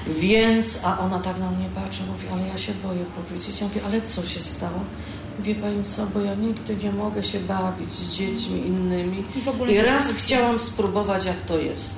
[0.07, 3.61] Więc, a ona tak na mnie patrzy, mówi, ale ja się boję powiedzieć.
[3.61, 4.79] Ja mówię, ale co się stało?
[5.39, 9.23] Wie pani co, bo ja nigdy nie mogę się bawić z dziećmi innymi.
[9.35, 11.93] I w ogóle I raz chciałam spróbować, jak to jest.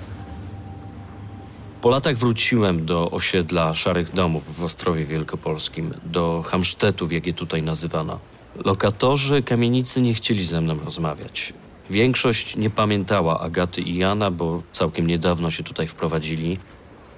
[1.82, 7.64] Po latach wróciłem do osiedla Szarych Domów w Ostrowie Wielkopolskim, do Hamsztetów, jak je tutaj
[7.64, 8.20] nazywano.
[8.66, 11.54] Lokatorzy kamienicy nie chcieli ze mną rozmawiać.
[11.90, 16.58] Większość nie pamiętała Agaty i Jana, bo całkiem niedawno się tutaj wprowadzili.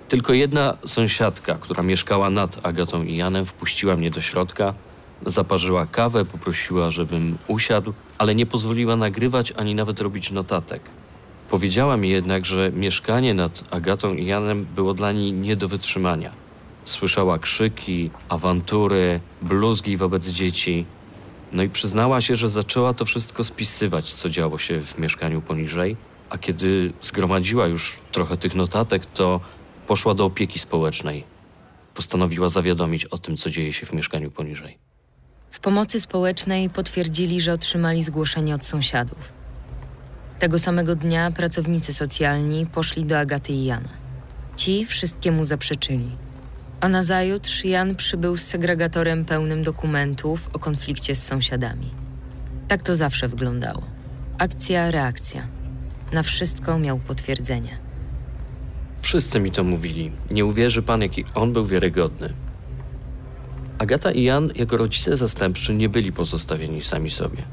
[0.08, 4.74] Tylko jedna sąsiadka, która mieszkała nad Agatą i Janem, wpuściła mnie do środka,
[5.26, 10.82] zaparzyła kawę, poprosiła, żebym usiadł, ale nie pozwoliła nagrywać ani nawet robić notatek.
[11.50, 16.32] Powiedziała mi jednak, że mieszkanie nad Agatą i Janem było dla niej nie do wytrzymania.
[16.86, 20.86] Słyszała krzyki, awantury, bluzgi wobec dzieci.
[21.52, 25.98] No i przyznała się, że zaczęła to wszystko spisywać, co działo się w mieszkaniu poniżej,
[26.30, 29.40] a kiedy zgromadziła już trochę tych notatek, to
[29.88, 31.24] poszła do opieki społecznej.
[31.94, 34.78] Postanowiła zawiadomić o tym, co dzieje się w mieszkaniu poniżej.
[35.52, 39.18] W pomocy społecznej potwierdzili, że otrzymali zgłoszenie od sąsiadów.
[40.40, 43.90] Tego samego dnia pracownicy socjalni poszli do Agaty i Jana.
[44.56, 46.27] Ci wszystkiemu zaprzeczyli.
[46.82, 51.90] A nazajutrz Jan przybył z segregatorem pełnym dokumentów o konflikcie z sąsiadami.
[52.68, 53.84] Tak to zawsze wyglądało.
[54.38, 55.48] Akcja, reakcja.
[56.14, 57.78] Na wszystko miał potwierdzenie.
[59.02, 60.12] Wszyscy mi to mówili.
[60.32, 62.34] Nie uwierzy pan, jaki on był wiarygodny.
[63.80, 67.44] Agata i Jan jako rodzice zastępczy nie byli pozostawieni sami sobie.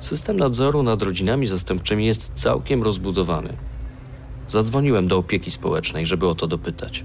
[0.00, 3.56] System nadzoru nad rodzinami zastępczymi jest całkiem rozbudowany.
[4.48, 7.04] Zadzwoniłem do opieki społecznej, żeby o to dopytać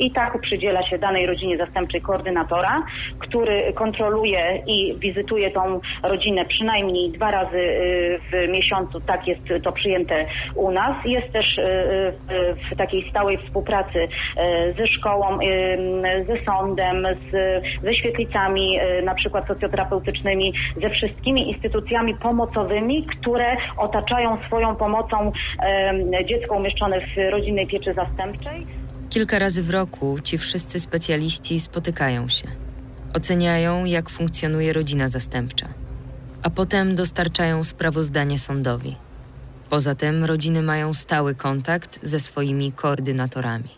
[0.00, 2.82] i tak przydziela się danej rodzinie zastępczej koordynatora,
[3.18, 9.00] który kontroluje i wizytuje tą rodzinę przynajmniej dwa razy y, w miesiącu.
[9.00, 10.96] Tak jest to przyjęte u nas.
[11.04, 11.64] Jest też y,
[12.72, 14.08] w takiej stałej współpracy y,
[14.78, 15.38] ze szkołą,
[16.26, 24.76] ze sądem, z, ze świetlicami na przykład socjoterapeutycznymi, ze wszystkimi instytucjami pomocowymi, które otaczają swoją
[24.76, 25.32] pomocą
[26.28, 28.79] dziecko umieszczone w rodzinnej pieczy zastępczej.
[29.10, 32.48] Kilka razy w roku ci wszyscy specjaliści spotykają się.
[33.14, 35.68] Oceniają, jak funkcjonuje rodzina zastępcza,
[36.42, 38.96] a potem dostarczają sprawozdanie sądowi.
[39.70, 43.68] Poza tym rodziny mają stały kontakt ze swoimi koordynatorami.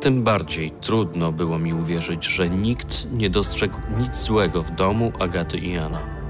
[0.00, 5.58] Tym bardziej trudno było mi uwierzyć, że nikt nie dostrzegł nic złego w domu Agaty
[5.58, 6.23] i Jana.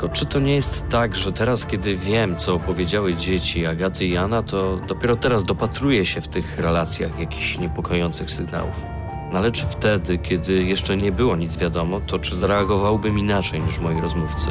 [0.00, 4.10] Tylko czy to nie jest tak, że teraz, kiedy wiem, co opowiedziały dzieci Agaty i
[4.10, 8.84] Jana, to dopiero teraz dopatruję się w tych relacjach jakichś niepokojących sygnałów?
[9.32, 13.78] No ale czy wtedy, kiedy jeszcze nie było nic wiadomo, to czy zareagowałbym inaczej niż
[13.78, 14.46] moi rozmówcy?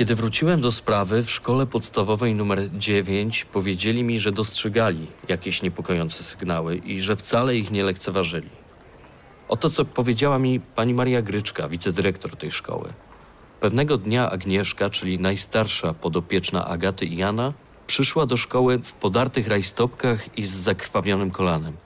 [0.00, 6.22] Kiedy wróciłem do sprawy, w szkole podstawowej numer 9 powiedzieli mi, że dostrzegali jakieś niepokojące
[6.22, 8.48] sygnały i że wcale ich nie lekceważyli.
[9.48, 12.92] Oto co powiedziała mi pani Maria Gryczka, wicedyrektor tej szkoły.
[13.60, 17.52] Pewnego dnia Agnieszka, czyli najstarsza podopieczna Agaty i Jana,
[17.86, 21.76] przyszła do szkoły w podartych rajstopkach i z zakrwawionym kolanem.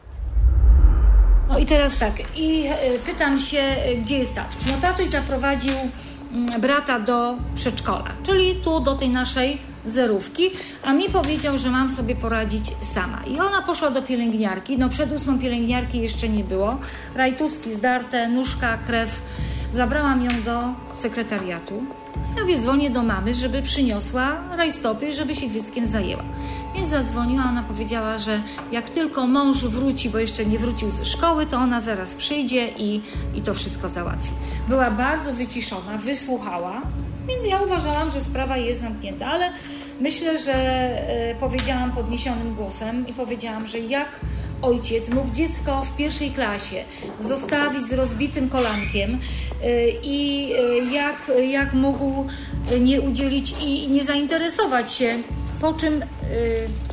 [1.48, 4.66] No i teraz tak, i y, pytam się, y, gdzie jest tatuś?
[4.66, 5.74] No tatuś zaprowadził
[6.60, 10.50] brata do przedszkola, czyli tu do tej naszej zerówki,
[10.84, 13.22] a mi powiedział, że mam sobie poradzić sama.
[13.26, 16.78] I ona poszła do pielęgniarki, no przed ósmą pielęgniarki jeszcze nie było,
[17.14, 19.22] rajtuski zdarte, nóżka, krew.
[19.72, 20.60] Zabrałam ją do
[20.92, 22.03] sekretariatu.
[22.36, 26.22] Ja więc dzwonię do mamy, żeby przyniosła rajstopy, żeby się dzieckiem zajęła.
[26.74, 31.46] Więc zadzwoniła, ona powiedziała, że jak tylko mąż wróci, bo jeszcze nie wrócił ze szkoły,
[31.46, 33.00] to ona zaraz przyjdzie i,
[33.34, 34.30] i to wszystko załatwi.
[34.68, 36.82] Była bardzo wyciszona, wysłuchała,
[37.28, 39.52] więc ja uważałam, że sprawa jest zamknięta, ale
[40.00, 44.08] myślę, że e, powiedziałam podniesionym głosem i powiedziałam, że jak
[44.64, 46.84] ojciec mógł dziecko w pierwszej klasie
[47.20, 49.18] zostawić z rozbitym kolankiem
[49.62, 51.16] e, i e, jak,
[51.50, 52.26] jak mógł
[52.80, 55.18] nie udzielić i nie zainteresować się
[55.60, 56.06] po czym y,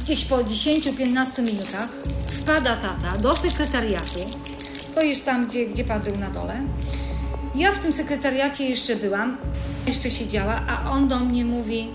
[0.03, 1.89] gdzieś po 10-15 minutach
[2.41, 4.19] wpada tata do sekretariatu.
[4.95, 6.61] To już tam, gdzie, gdzie pan był na dole.
[7.55, 9.37] Ja w tym sekretariacie jeszcze byłam,
[9.87, 11.87] jeszcze siedziała, a on do mnie mówi: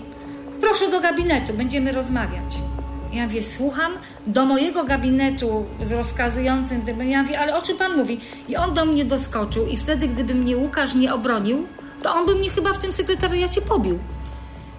[0.61, 2.57] Proszę do gabinetu, będziemy rozmawiać.
[3.13, 3.91] Ja mówię, słucham,
[4.27, 8.19] do mojego gabinetu z rozkazującym, ja mówię, ale o czym pan mówi?
[8.47, 11.65] I on do mnie doskoczył i wtedy, gdyby mnie Łukasz nie obronił,
[12.03, 13.99] to on by mnie chyba w tym sekretariacie pobił.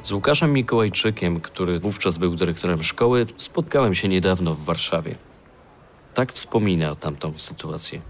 [0.02, 5.14] Z Łukaszem Mikołajczykiem, który wówczas był dyrektorem szkoły, spotkałem się niedawno w Warszawie.
[6.14, 8.00] Tak wspomina o tamtą sytuację.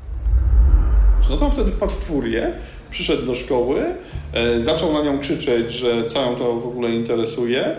[1.30, 2.52] No to wtedy wpadł w furię,
[2.90, 3.84] przyszedł do szkoły,
[4.32, 7.76] e, zaczął na nią krzyczeć, że co ją to w ogóle interesuje.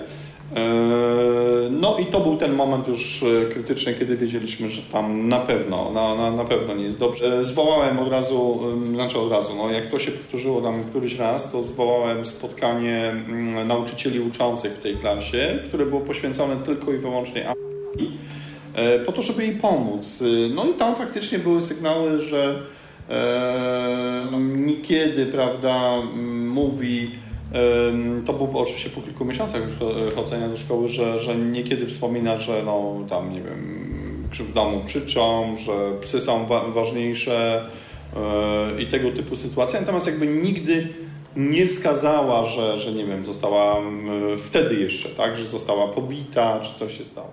[0.56, 5.40] E, no i to był ten moment już e, krytyczny, kiedy wiedzieliśmy, że tam na
[5.40, 7.46] pewno, na, na, na pewno nie jest dobrze.
[7.46, 8.60] Zwołałem od razu,
[8.94, 13.68] znaczy od razu, no jak to się powtórzyło tam któryś raz, to zwołałem spotkanie mm,
[13.68, 17.46] nauczycieli uczących w tej klasie, które było poświęcone tylko i wyłącznie
[18.76, 20.24] e, po to, żeby jej pomóc.
[20.56, 22.60] No i tam faktycznie były sygnały, że
[24.32, 26.02] no, niekiedy, prawda,
[26.46, 27.12] mówi,
[28.26, 29.74] to było oczywiście po kilku miesiącach już
[30.16, 33.90] chodzenia do szkoły, że, że niekiedy wspomina, że no tam, nie wiem,
[34.40, 37.66] w domu krzyczą, że psy są wa ważniejsze
[38.80, 39.80] i tego typu sytuacje.
[39.80, 40.88] Natomiast jakby nigdy
[41.36, 43.78] nie wskazała, że, że nie wiem, została
[44.44, 47.32] wtedy jeszcze, tak, że została pobita, czy coś się stało.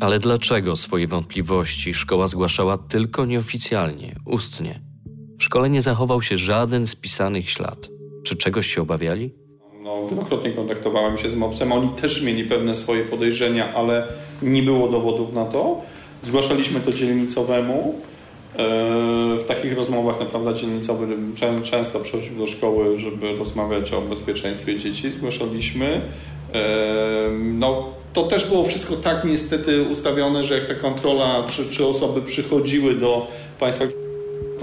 [0.00, 4.80] Ale dlaczego swoje wątpliwości szkoła zgłaszała tylko nieoficjalnie, ustnie?
[5.38, 7.88] W szkole nie zachował się żaden spisanych ślad.
[8.22, 9.30] Czy czegoś się obawiali?
[9.82, 11.72] No, wielokrotnie kontaktowałem się z MOPS-em.
[11.72, 14.06] Oni też mieli pewne swoje podejrzenia, ale
[14.42, 15.80] nie było dowodów na to.
[16.22, 17.94] Zgłaszaliśmy to dzielnicowemu.
[18.56, 21.06] E, w takich rozmowach naprawdę dzielnicowy
[21.64, 25.10] często przychodził do szkoły, żeby rozmawiać o bezpieczeństwie dzieci.
[25.10, 26.00] Zgłaszaliśmy.
[26.54, 26.60] E,
[27.38, 32.22] no, to też było wszystko tak niestety ustawione, że jak ta kontrola, czy, czy osoby
[32.22, 33.26] przychodziły do
[33.58, 33.84] państwa,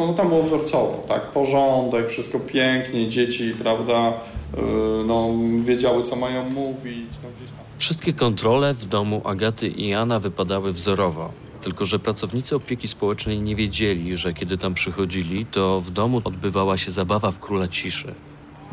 [0.08, 1.22] no, tam było wzorcowo, tak?
[1.22, 4.14] Porządek, wszystko pięknie, dzieci, prawda,
[4.58, 4.62] e,
[5.06, 5.30] no,
[5.64, 7.10] wiedziały, co mają mówić.
[7.24, 7.30] No,
[7.78, 11.32] Wszystkie kontrole w domu Agaty i Jana wypadały wzorowo.
[11.62, 16.78] Tylko, że pracownicy opieki społecznej nie wiedzieli, że kiedy tam przychodzili, to w domu odbywała
[16.78, 18.14] się zabawa w króla ciszy.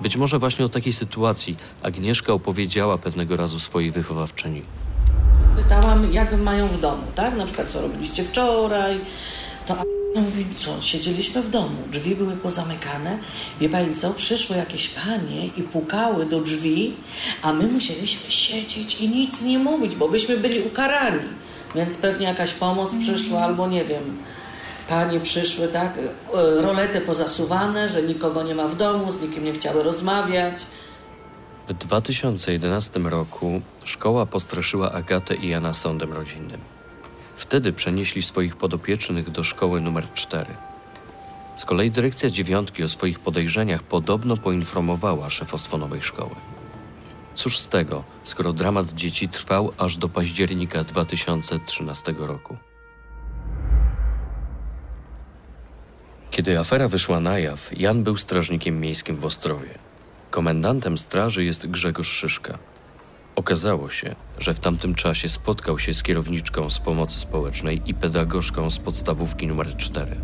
[0.03, 4.63] Być może właśnie o takiej sytuacji Agnieszka opowiedziała pewnego razu swojej wychowawczyni.
[5.57, 7.37] Pytałam, jak mają w domu, tak?
[7.37, 9.01] Na przykład, co robiliście wczoraj,
[9.67, 9.75] to
[10.15, 13.19] mówi, co, siedzieliśmy w domu, drzwi były pozamykane.
[13.61, 16.95] Wie pani co, przyszły jakieś panie i pukały do drzwi,
[17.43, 21.29] a my musieliśmy siedzieć i nic nie mówić, bo byśmy byli ukarani.
[21.75, 24.17] Więc pewnie jakaś pomoc przyszła, albo nie wiem,
[24.89, 29.53] panie przyszły, tak, e, rolety pozasuwane, że nikogo nie ma w domu, z nikim nie
[29.53, 30.55] chciały rozmawiać.
[31.69, 36.76] W 2011 roku szkoła postraszyła Agatę i Jana sądem rodzinnym.
[37.37, 40.47] Wtedy przenieśli swoich podopiecznych do szkoły numer 4.
[41.57, 46.35] Z kolei dyrekcja dziewiątki o swoich podejrzeniach podobno poinformowała szefostwo nowej szkoły.
[47.35, 52.57] Cóż z tego, skoro dramat dzieci trwał aż do października 2013 roku.
[56.31, 59.79] Kiedy afera wyszła na jaw, Jan był strażnikiem miejskim w Ostrowie.
[60.31, 62.59] Komendantem straży jest Grzegorz Szyszka.
[63.37, 68.71] Okazało się, że w tamtym czasie spotkał się z kierowniczką z pomocy społecznej i pedagogzką
[68.71, 70.17] z podstawówki numer 4.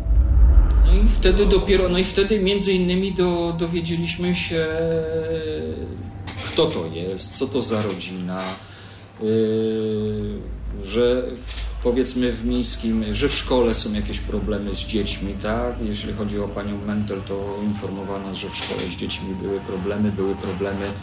[0.85, 4.67] No i wtedy dopiero, no i wtedy między innymi do, dowiedzieliśmy się
[6.53, 8.41] kto to jest, co to za rodzina,
[9.21, 9.27] yy,
[10.83, 11.23] że
[11.83, 15.75] powiedzmy w miejskim, że w szkole są jakieś problemy z dziećmi, tak?
[15.81, 20.35] Jeśli chodzi o panią Mentel, to informowano, że w szkole z dziećmi były problemy, były
[20.35, 20.93] problemy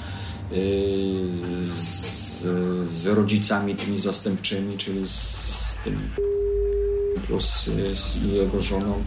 [1.73, 2.43] z,
[2.91, 6.11] z rodzicami tymi zastępczymi, czyli z tym
[7.27, 9.05] plus z jego żoną.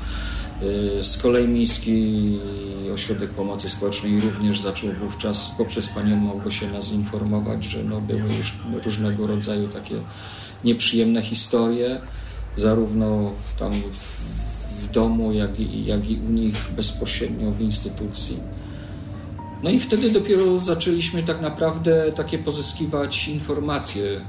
[0.99, 2.39] Y, z kolei Miejski
[2.93, 8.53] Ośrodek Pomocy Społecznej również zaczął wówczas poprzez panią Małgosię nas informować, że no były już
[8.85, 9.95] różnego rodzaju takie
[10.63, 12.01] nieprzyjemne historie,
[12.55, 18.37] zarówno tam w, w domu, jak i, jak i u nich bezpośrednio w instytucji.
[19.63, 24.21] No i wtedy dopiero zaczęliśmy tak naprawdę takie pozyskiwać informacje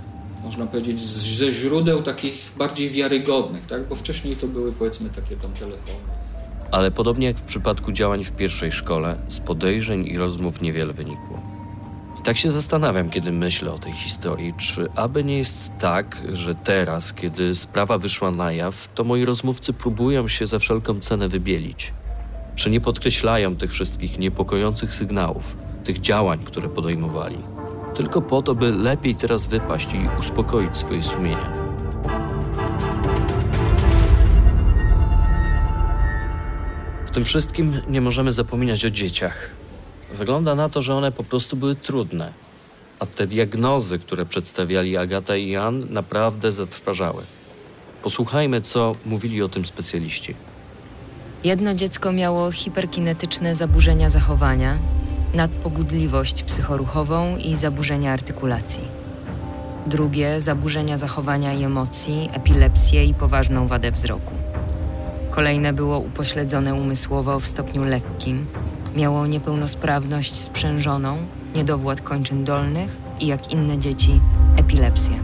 [0.44, 3.88] można powiedzieć, ze źródeł takich bardziej wiarygodnych, tak?
[3.88, 5.98] bo wcześniej to były powiedzmy takie tam telefony.
[6.70, 11.42] Ale podobnie jak w przypadku działań w pierwszej szkole, z podejrzeń i rozmów niewiele wynikło.
[12.20, 16.54] I tak się zastanawiam, kiedy myślę o tej historii, czy aby nie jest tak, że
[16.54, 21.92] teraz, kiedy sprawa wyszła na jaw, to moi rozmówcy próbują się za wszelką cenę wybielić.
[22.54, 27.38] Czy nie podkreślają tych wszystkich niepokojących sygnałów, tych działań, które podejmowali
[27.94, 31.52] tylko po to, by lepiej teraz wypaść i uspokoić swoje sumienia.
[37.06, 39.50] W tym wszystkim nie możemy zapominać o dzieciach.
[40.12, 42.32] Wygląda na to, że one po prostu były trudne,
[42.98, 47.22] a te diagnozy, które przedstawiali Agata i Jan, naprawdę zatrważały.
[48.02, 50.34] Posłuchajmy, co mówili o tym specjaliści.
[51.44, 54.78] Jedno dziecko miało hiperkinetyczne zaburzenia zachowania,
[55.34, 58.82] nadpobudliwość psychoruchową i zaburzenia artykulacji.
[59.86, 64.32] Drugie zaburzenia zachowania i emocji, epilepsję i poważną wadę wzroku.
[65.30, 68.46] Kolejne było upośledzone umysłowo w stopniu lekkim,
[68.96, 71.16] miało niepełnosprawność sprzężoną,
[71.54, 74.20] niedowład kończyn dolnych i jak inne dzieci
[74.56, 75.14] epilepsję.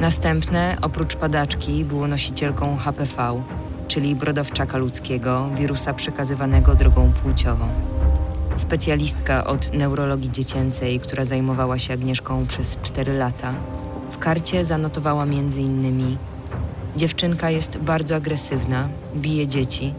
[0.00, 3.42] Następne, oprócz padaczki, było nosicielką HPV,
[3.88, 7.68] czyli brodowczaka ludzkiego, wirusa przekazywanego drogą płciową.
[8.56, 13.54] Specjalistka od neurologii dziecięcej, która zajmowała się Agnieszką przez 4 lata,
[14.10, 16.16] w karcie zanotowała m.in.
[16.96, 19.94] Dziewczynka jest bardzo agresywna, bije dzieci,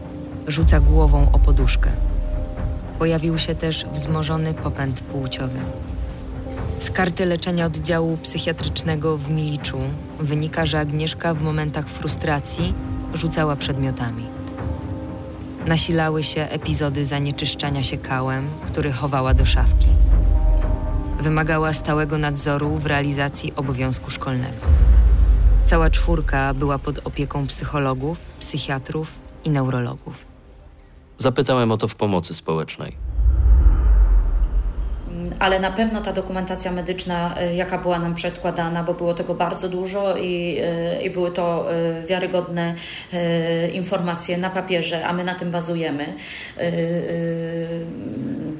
[0.46, 1.90] rzuca głową o poduszkę.
[2.98, 5.58] Pojawił się też wzmożony popęd płciowy.
[6.78, 9.78] Z karty leczenia oddziału psychiatrycznego w Miliczu
[10.20, 12.74] wynika, że Agnieszka w momentach frustracji
[13.14, 14.26] rzucała przedmiotami.
[15.66, 19.86] Nasilały się epizody zanieczyszczania się kałem, który chowała do szafki.
[21.20, 24.66] Wymagała stałego nadzoru w realizacji obowiązku szkolnego.
[25.64, 30.26] Cała czwórka była pod opieką psychologów, psychiatrów i neurologów.
[31.18, 33.07] Zapytałem o to w pomocy społecznej
[35.38, 39.68] ale na pewno ta dokumentacja medyczna, y, jaka była nam przedkładana, bo było tego bardzo
[39.68, 40.58] dużo i,
[40.98, 42.74] y, i były to y, wiarygodne
[43.72, 46.06] informacje na papierze, a my na tym bazujemy.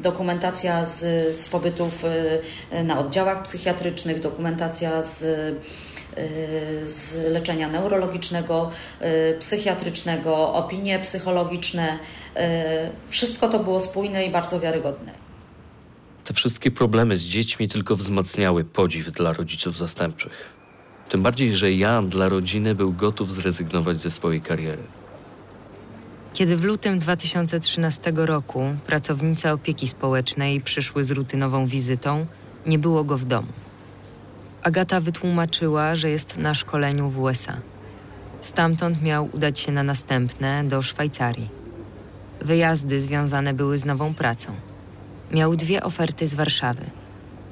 [0.03, 1.01] Dokumentacja z,
[1.37, 2.05] z pobytów
[2.85, 5.24] na oddziałach psychiatrycznych, dokumentacja z
[6.87, 8.70] z leczenia neurologicznego,
[9.39, 11.99] psychiatrycznego, opinie psychologiczne.
[13.09, 15.28] Wszystko to było spójne i bardzo wiarygodne.
[16.29, 20.53] Te wszystkie problemy z dziećmi tylko wzmacniały podziw dla rodziców zastępczych.
[21.09, 24.83] Tym bardziej, że Jan dla rodziny był gotów zrezygnować ze swojej kariery.
[26.35, 32.26] Kiedy w lutym 2013 roku pracownice opieki społecznej przyszły z rutynową wizytą,
[32.66, 33.53] nie było go w domu.
[34.62, 37.57] Agata wytłumaczyła, że jest na szkoleniu w USA.
[38.41, 41.49] Stamtąd miał udać się na następne do Szwajcarii.
[42.41, 44.67] Wyjazdy związane były z nową pracą
[45.33, 46.91] miał dwie oferty z Warszawy.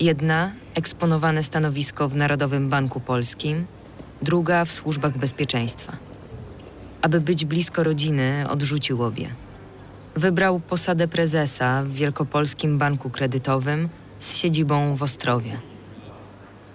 [0.01, 3.67] Jedna eksponowane stanowisko w Narodowym Banku Polskim,
[4.23, 5.97] druga w służbach bezpieczeństwa.
[7.03, 9.29] Aby być blisko rodziny, odrzucił obie.
[10.15, 15.53] Wybrał posadę prezesa w Wielkopolskim Banku Kredytowym z siedzibą w Ostrowie.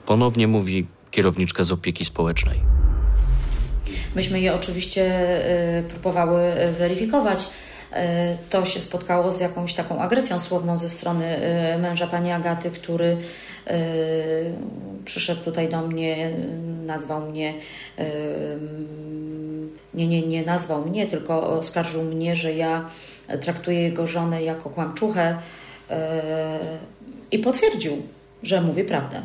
[0.06, 2.60] Ponownie mówi kierowniczka z opieki społecznej.
[4.16, 5.02] Myśmy je oczywiście
[5.80, 6.42] y, próbowały
[6.80, 7.71] weryfikować E,
[8.50, 13.18] to się spotkało z jakąś taką agresją słowną ze strony e, męża pani Agaty, który
[13.68, 13.78] e,
[15.06, 16.32] przyszedł tutaj do mnie,
[16.86, 17.54] nazwał mnie,
[19.94, 22.86] nie, nie, nie nazwał mnie, tylko oskarżył mnie, że ja
[23.42, 25.38] traktuję jego żonę jako kłamczuchę
[27.32, 28.02] i potwierdził,
[28.44, 29.22] że mówi prawdę.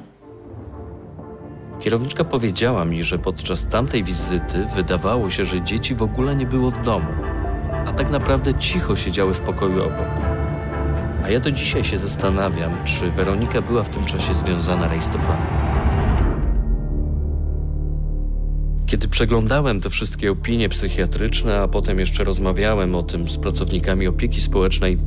[1.80, 6.70] Kierowniczka powiedziała mi, że podczas tamtej wizyty wydawało się, że dzieci w ogóle nie było
[6.70, 7.35] w domu
[7.86, 10.08] a tak naprawdę cicho siedziały w pokoju obok.
[11.24, 15.46] A ja do dzisiaj się zastanawiam, czy Weronika była w tym czasie związana rejstoplanem.
[18.86, 24.40] Kiedy przeglądałem te wszystkie opinie psychiatryczne, a potem jeszcze rozmawiałem o tym z pracownikami opieki
[24.40, 24.98] społecznej,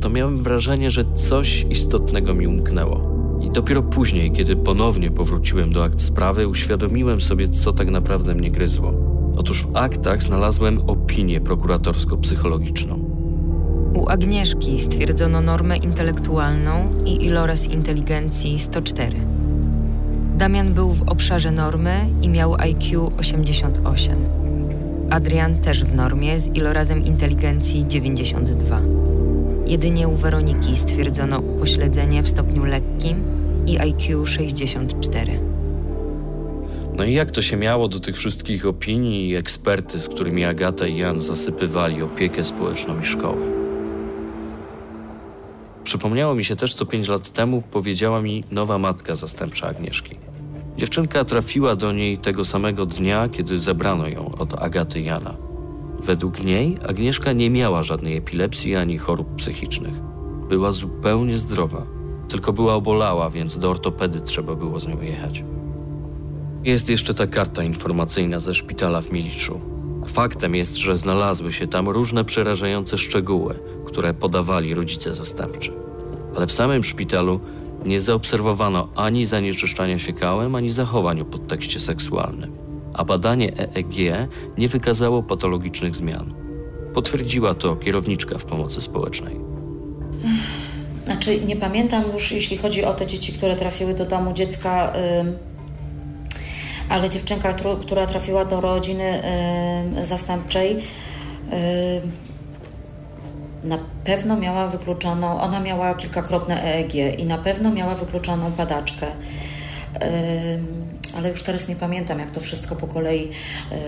[0.00, 3.14] to miałem wrażenie, że coś istotnego mi umknęło.
[3.40, 8.50] I dopiero później, kiedy ponownie powróciłem do akt sprawy, uświadomiłem sobie, co tak naprawdę mnie
[8.50, 9.13] gryzło.
[9.36, 12.98] Otóż w aktach znalazłem opinię prokuratorsko-psychologiczną.
[13.94, 19.16] U Agnieszki stwierdzono normę intelektualną i iloraz inteligencji 104.
[20.38, 24.18] Damian był w obszarze normy i miał IQ 88.
[25.10, 28.80] Adrian też w normie z ilorazem inteligencji 92.
[29.66, 33.22] Jedynie u Weroniki stwierdzono upośledzenie w stopniu lekkim
[33.66, 35.53] i IQ 64.
[36.96, 40.86] No i jak to się miało do tych wszystkich opinii i eksperty, z którymi Agata
[40.86, 43.42] i Jan zasypywali opiekę społeczną i szkoły?
[45.84, 50.16] Przypomniało mi się też, co pięć lat temu powiedziała mi nowa matka zastępcza Agnieszki.
[50.76, 55.34] Dziewczynka trafiła do niej tego samego dnia, kiedy zebrano ją od Agaty Jana.
[55.98, 59.94] Według niej Agnieszka nie miała żadnej epilepsji ani chorób psychicznych.
[60.48, 61.86] Była zupełnie zdrowa,
[62.28, 65.44] tylko była obolała, więc do ortopedy trzeba było z nią jechać.
[66.64, 69.60] Jest jeszcze ta karta informacyjna ze szpitala w Miliczu.
[70.06, 73.54] Faktem jest, że znalazły się tam różne przerażające szczegóły,
[73.86, 75.72] które podawali rodzice zastępczy.
[76.36, 77.40] Ale w samym szpitalu
[77.84, 82.56] nie zaobserwowano ani zanieczyszczania się kałem, ani zachowań o podtekście seksualnym.
[82.94, 86.34] A badanie EEG nie wykazało patologicznych zmian.
[86.94, 89.40] Potwierdziła to kierowniczka w pomocy społecznej.
[91.04, 94.92] Znaczy, nie pamiętam już, jeśli chodzi o te dzieci, które trafiły do domu dziecka.
[94.96, 95.53] Yy
[96.94, 99.22] ale dziewczynka, która trafiła do rodziny
[100.02, 100.82] zastępczej,
[103.64, 109.06] na pewno miała wykluczoną, ona miała kilkakrotne EEG i na pewno miała wykluczoną padaczkę.
[111.16, 113.30] Ale już teraz nie pamiętam, jak to wszystko po kolei
[113.72, 113.78] e, e,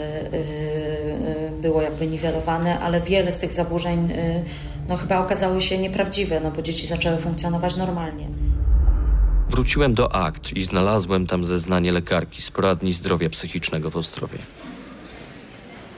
[1.63, 4.43] było jakby niwelowane, ale wiele z tych zaburzeń e,
[4.89, 8.27] no, chyba okazały się nieprawdziwe, no bo dzieci zaczęły funkcjonować normalnie.
[9.51, 14.39] Wróciłem do akt i znalazłem tam zeznanie lekarki z poradni zdrowia psychicznego w Ostrowie.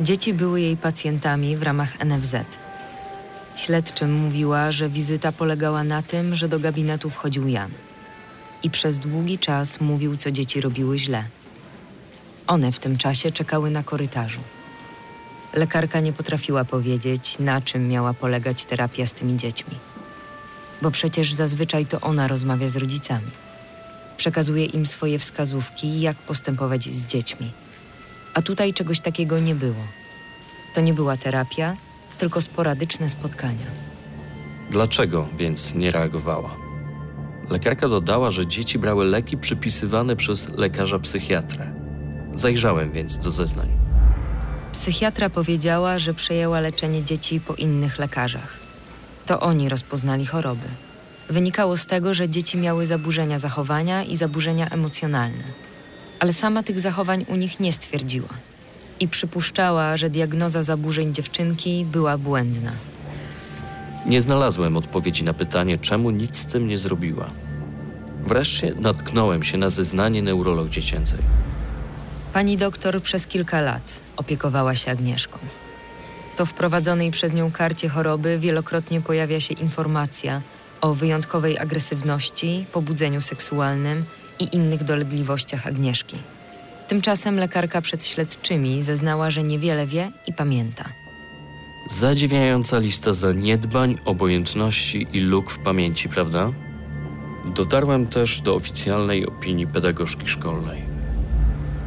[0.00, 2.36] Dzieci były jej pacjentami w ramach NFZ.
[3.56, 7.70] Śledczym mówiła, że wizyta polegała na tym, że do gabinetu wchodził Jan.
[8.62, 11.24] I przez długi czas mówił, co dzieci robiły źle.
[12.46, 14.40] One w tym czasie czekały na korytarzu.
[15.54, 19.74] Lekarka nie potrafiła powiedzieć, na czym miała polegać terapia z tymi dziećmi.
[20.82, 23.30] Bo przecież zazwyczaj to ona rozmawia z rodzicami.
[24.16, 27.50] Przekazuje im swoje wskazówki, jak postępować z dziećmi.
[28.34, 29.84] A tutaj czegoś takiego nie było.
[30.74, 31.74] To nie była terapia,
[32.18, 33.66] tylko sporadyczne spotkania.
[34.70, 36.56] Dlaczego więc nie reagowała?
[37.50, 41.72] Lekarka dodała, że dzieci brały leki przypisywane przez lekarza psychiatrę.
[42.34, 43.68] Zajrzałem więc do zeznań.
[44.72, 48.67] Psychiatra powiedziała, że przejęła leczenie dzieci po innych lekarzach.
[49.28, 50.68] To oni rozpoznali choroby.
[51.30, 55.44] Wynikało z tego, że dzieci miały zaburzenia zachowania i zaburzenia emocjonalne.
[56.18, 58.28] Ale sama tych zachowań u nich nie stwierdziła.
[59.00, 62.72] I przypuszczała, że diagnoza zaburzeń dziewczynki była błędna.
[64.06, 67.30] Nie znalazłem odpowiedzi na pytanie, czemu nic z tym nie zrobiła.
[68.22, 71.18] Wreszcie natknąłem się na zeznanie neurolog dziecięcej.
[72.32, 75.38] Pani doktor przez kilka lat opiekowała się Agnieszką.
[76.38, 80.42] To w prowadzonej przez nią karcie choroby wielokrotnie pojawia się informacja
[80.80, 84.04] o wyjątkowej agresywności, pobudzeniu seksualnym
[84.38, 86.16] i innych dolegliwościach Agnieszki.
[86.88, 90.84] Tymczasem lekarka przed śledczymi zeznała, że niewiele wie i pamięta.
[91.90, 96.52] Zadziwiająca lista zaniedbań, obojętności i luk w pamięci, prawda?
[97.54, 100.82] Dotarłem też do oficjalnej opinii pedagogzki szkolnej.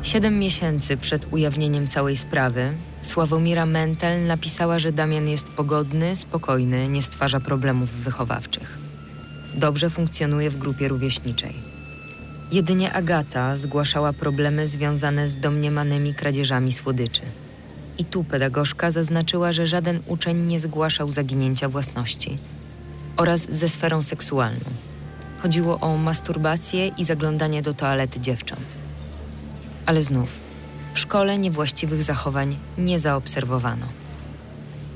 [0.04, 7.02] Siedem miesięcy przed ujawnieniem całej sprawy Sławomira Mentel napisała, że Damian jest pogodny, spokojny, nie
[7.02, 8.78] stwarza problemów wychowawczych.
[9.54, 11.54] Dobrze funkcjonuje w grupie rówieśniczej.
[12.52, 17.22] Jedynie Agata zgłaszała problemy związane z domniemanymi kradzieżami słodyczy.
[17.98, 22.38] I tu pedagogzka zaznaczyła, że żaden uczeń nie zgłaszał zaginięcia własności
[23.18, 24.66] oraz ze sferą seksualną.
[25.40, 28.78] Chodziło o masturbację i zaglądanie do toalety dziewcząt.
[29.86, 30.30] Ale znów,
[31.02, 33.86] szkole niewłaściwych zachowań nie zaobserwowano.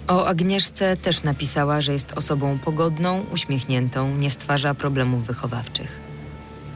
[0.07, 5.99] O Agnieszce też napisała, że jest osobą pogodną, uśmiechniętą, nie stwarza problemów wychowawczych.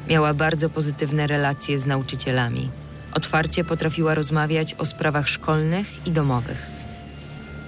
[0.08, 2.70] Miała bardzo pozytywne relacje z nauczycielami.
[3.14, 6.68] Otwarcie potrafiła rozmawiać o sprawach szkolnych i domowych.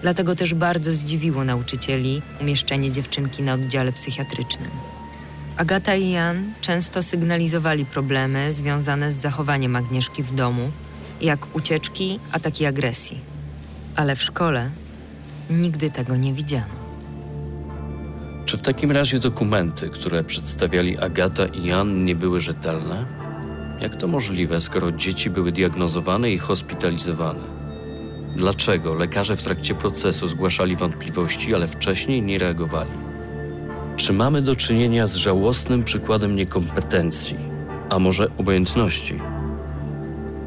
[0.01, 4.72] Dlatego też bardzo zdziwiło nauczycieli umieszczenie dziewczynki na oddziale psychiatrycznym.
[5.57, 10.72] Agata i Jan często sygnalizowali problemy związane z zachowaniem Agnieszki w domu,
[11.22, 13.19] jak ucieczki, ataki agresji.
[13.95, 14.69] Ale w szkole
[15.49, 16.82] nigdy tego nie widziano.
[18.45, 23.05] Czy w takim razie dokumenty, które przedstawiali Agata i Jan, nie były rzetelne?
[23.82, 27.61] Jak to możliwe, skoro dzieci były diagnozowane i hospitalizowane?
[28.36, 32.91] Dlaczego lekarze w trakcie procesu zgłaszali wątpliwości, ale wcześniej nie reagowali?
[33.95, 37.36] Czy mamy do czynienia z żałosnym przykładem niekompetencji,
[37.89, 39.19] a może obojętności?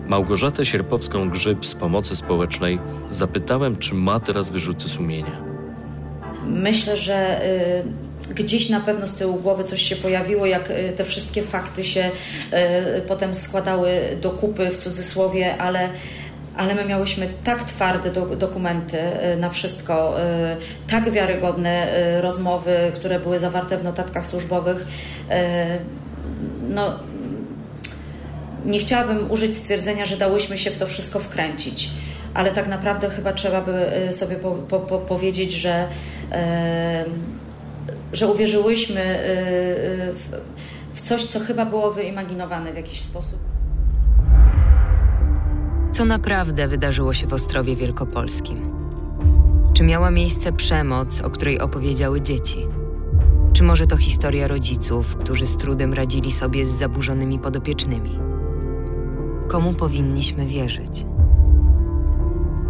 [0.08, 2.78] Małgorzatę Sierpowską-Grzyb z Pomocy Społecznej
[3.10, 5.42] zapytałem, czy ma teraz wyrzuty sumienia.
[6.46, 7.46] Myślę, że
[8.30, 11.84] y, gdzieś na pewno z tyłu głowy coś się pojawiło, jak y, te wszystkie fakty
[11.84, 12.10] się
[12.98, 13.88] y, potem składały
[14.20, 15.88] do kupy w cudzysłowie, ale
[16.56, 18.98] ale my miałyśmy tak twarde do, dokumenty
[19.38, 20.14] na wszystko,
[20.90, 21.86] tak wiarygodne
[22.20, 24.86] rozmowy, które były zawarte w notatkach służbowych.
[26.68, 26.98] No,
[28.64, 31.90] nie chciałabym użyć stwierdzenia, że dałyśmy się w to wszystko wkręcić,
[32.34, 33.72] ale tak naprawdę chyba trzeba by
[34.12, 35.88] sobie po, po, po powiedzieć, że
[38.12, 40.44] że uwierzyłyśmy y, y,
[40.94, 43.38] w coś, co chyba było wyimaginowane w jakiś sposób.
[45.92, 48.74] Co naprawdę wydarzyło się w Ostrowie Wielkopolskim?
[49.74, 52.66] Czy miała miejsce przemoc, o której opowiedziały dzieci?
[53.52, 58.33] Czy może to historia rodziców, którzy z trudem radzili sobie z zaburzonymi podopiecznymi?
[59.48, 61.06] Komu powinniśmy wierzyć?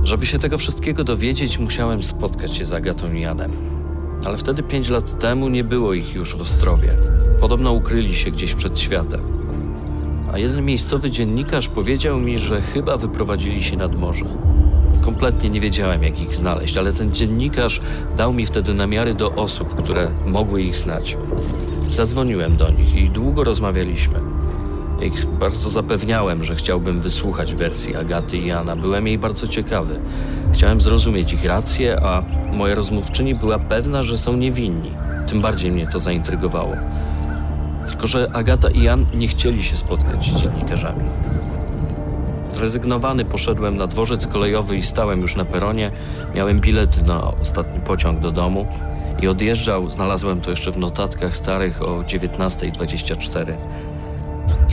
[0.03, 3.53] Żeby się tego wszystkiego dowiedzieć, musiałem spotkać się z Agatą i Janem.
[4.27, 6.97] Ale wtedy pięć lat temu nie było ich już w Ostrowie.
[7.41, 9.21] Podobno ukryli się gdzieś przed światem.
[10.33, 14.25] A jeden miejscowy dziennikarz powiedział mi, że chyba wyprowadzili się nad morze.
[15.01, 17.81] Kompletnie nie wiedziałem, jak ich znaleźć, ale ten dziennikarz
[18.17, 21.17] dał mi wtedy namiary do osób, które mogły ich znać.
[21.91, 24.34] Zadzwoniłem do nich i długo rozmawialiśmy.
[25.03, 28.77] Ich bardzo zapewniałem, że chciałbym wysłuchać wersji Agaty i Jana.
[28.77, 30.01] Byłem jej bardzo ciekawy.
[30.53, 32.23] Chciałem zrozumieć ich rację, a
[32.53, 34.91] moja rozmówczyni była pewna, że są niewinni.
[35.29, 36.77] Tym bardziej mnie to zaintrygowało.
[37.89, 41.05] Tylko, że Agata i Jan nie chcieli się spotkać z dziennikarzami.
[42.51, 45.91] Zrezygnowany poszedłem na dworzec kolejowy i stałem już na peronie.
[46.35, 48.67] Miałem bilet na ostatni pociąg do domu
[49.23, 53.55] i odjeżdżał, znalazłem to jeszcze w notatkach starych o 19.24.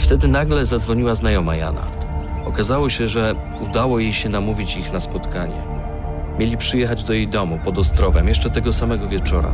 [0.02, 1.82] Wtedy nagle zadzwoniła znajoma Jana.
[2.46, 3.36] Okazało się, że
[3.70, 5.64] udało jej się namówić ich na spotkanie.
[6.40, 9.52] Mieli przyjechać do jej domu pod Ostrowem jeszcze tego samego wieczora.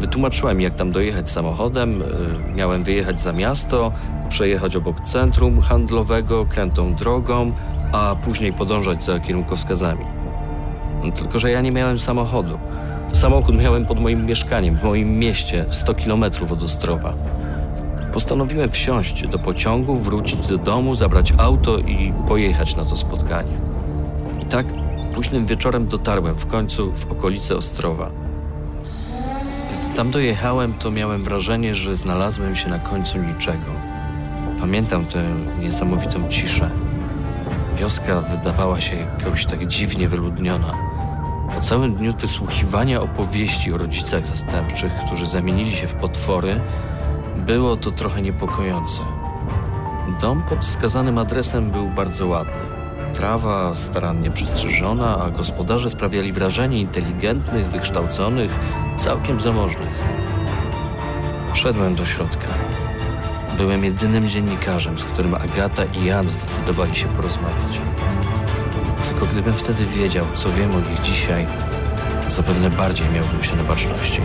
[0.00, 2.02] Wytłumaczyłem, jak tam dojechać samochodem.
[2.02, 2.06] y,
[2.54, 3.92] Miałem wyjechać za miasto,
[4.28, 7.52] przejechać obok centrum handlowego, krętą drogą,
[7.92, 10.04] a później podążać za kierunkowskazami.
[11.14, 12.58] Tylko, że ja nie miałem samochodu.
[13.12, 17.14] Samochód miałem pod moim mieszkaniem, w moim mieście, 100 kilometrów od Ostrowa.
[18.12, 23.52] Postanowiłem wsiąść do pociągu, wrócić do domu, zabrać auto i pojechać na to spotkanie.
[24.42, 24.66] I tak
[25.14, 28.10] późnym wieczorem dotarłem w końcu w okolice Ostrowa.
[29.68, 33.72] Gdy tam dojechałem, to miałem wrażenie, że znalazłem się na końcu niczego.
[34.60, 35.22] Pamiętam tę
[35.60, 36.70] niesamowitą ciszę.
[37.76, 40.74] Wioska wydawała się jakoś tak dziwnie wyludniona.
[41.54, 46.60] Po całym dniu wysłuchiwania opowieści o rodzicach zastępczych, którzy zamienili się w potwory,
[47.40, 49.02] było to trochę niepokojące.
[50.20, 52.80] Dom pod wskazanym adresem był bardzo ładny.
[53.14, 58.50] Trawa starannie przystrzyżona, a gospodarze sprawiali wrażenie inteligentnych, wykształconych,
[58.96, 59.88] całkiem zamożnych.
[61.52, 62.48] Wszedłem do środka.
[63.56, 67.80] Byłem jedynym dziennikarzem, z którym Agata i Jan zdecydowali się porozmawiać.
[69.08, 71.46] Tylko gdybym wtedy wiedział, co wiem o nich dzisiaj,
[72.28, 74.20] zapewne bardziej miałbym się na baczności.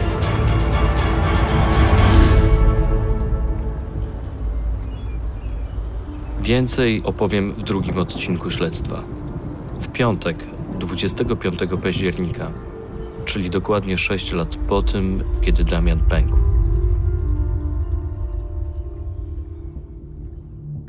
[6.46, 9.04] Więcej opowiem w drugim odcinku śledztwa.
[9.80, 10.38] W piątek,
[10.80, 12.52] 25 października,
[13.26, 16.38] czyli dokładnie 6 lat po tym, kiedy Damian pękł.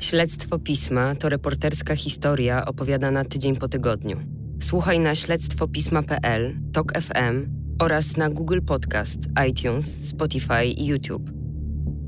[0.01, 4.17] Śledztwo Pisma to reporterska historia opowiadana tydzień po tygodniu.
[4.63, 7.47] Słuchaj na śledztwopisma.pl, TOK FM
[7.79, 11.36] oraz na Google Podcast, iTunes, Spotify i YouTube.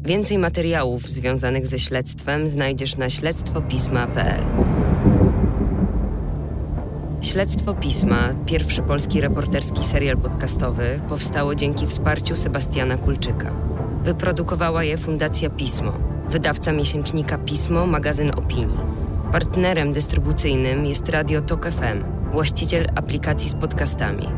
[0.08, 4.40] Więcej materiałów związanych ze śledztwem znajdziesz na śledztwopisma.pl.
[7.20, 13.50] Śledztwo Pisma, pierwszy polski reporterski serial podcastowy, powstało dzięki wsparciu Sebastiana Kulczyka.
[14.02, 15.92] Wyprodukowała je Fundacja Pismo,
[16.28, 18.78] wydawca miesięcznika Pismo, magazyn opinii.
[19.32, 24.28] Partnerem dystrybucyjnym jest Radio Tok FM, właściciel aplikacji z podcastami.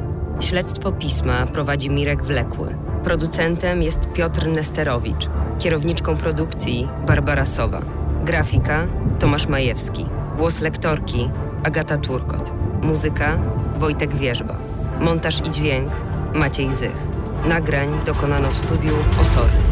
[0.41, 2.90] Śledztwo Pisma prowadzi Mirek Wlekły.
[3.05, 5.29] Producentem jest Piotr Nesterowicz.
[5.59, 7.81] Kierowniczką produkcji Barbara Sowa.
[8.25, 8.87] Grafika
[9.19, 10.07] Tomasz Majewski.
[10.37, 11.31] Głos lektorki
[11.65, 12.53] Agata Turkot.
[12.83, 13.39] Muzyka
[13.79, 14.57] Wojtek Wierzba.
[15.01, 15.89] Montaż i dźwięk
[16.35, 16.97] Maciej Zych.
[17.49, 19.70] Nagrań dokonano w studiu Osorny.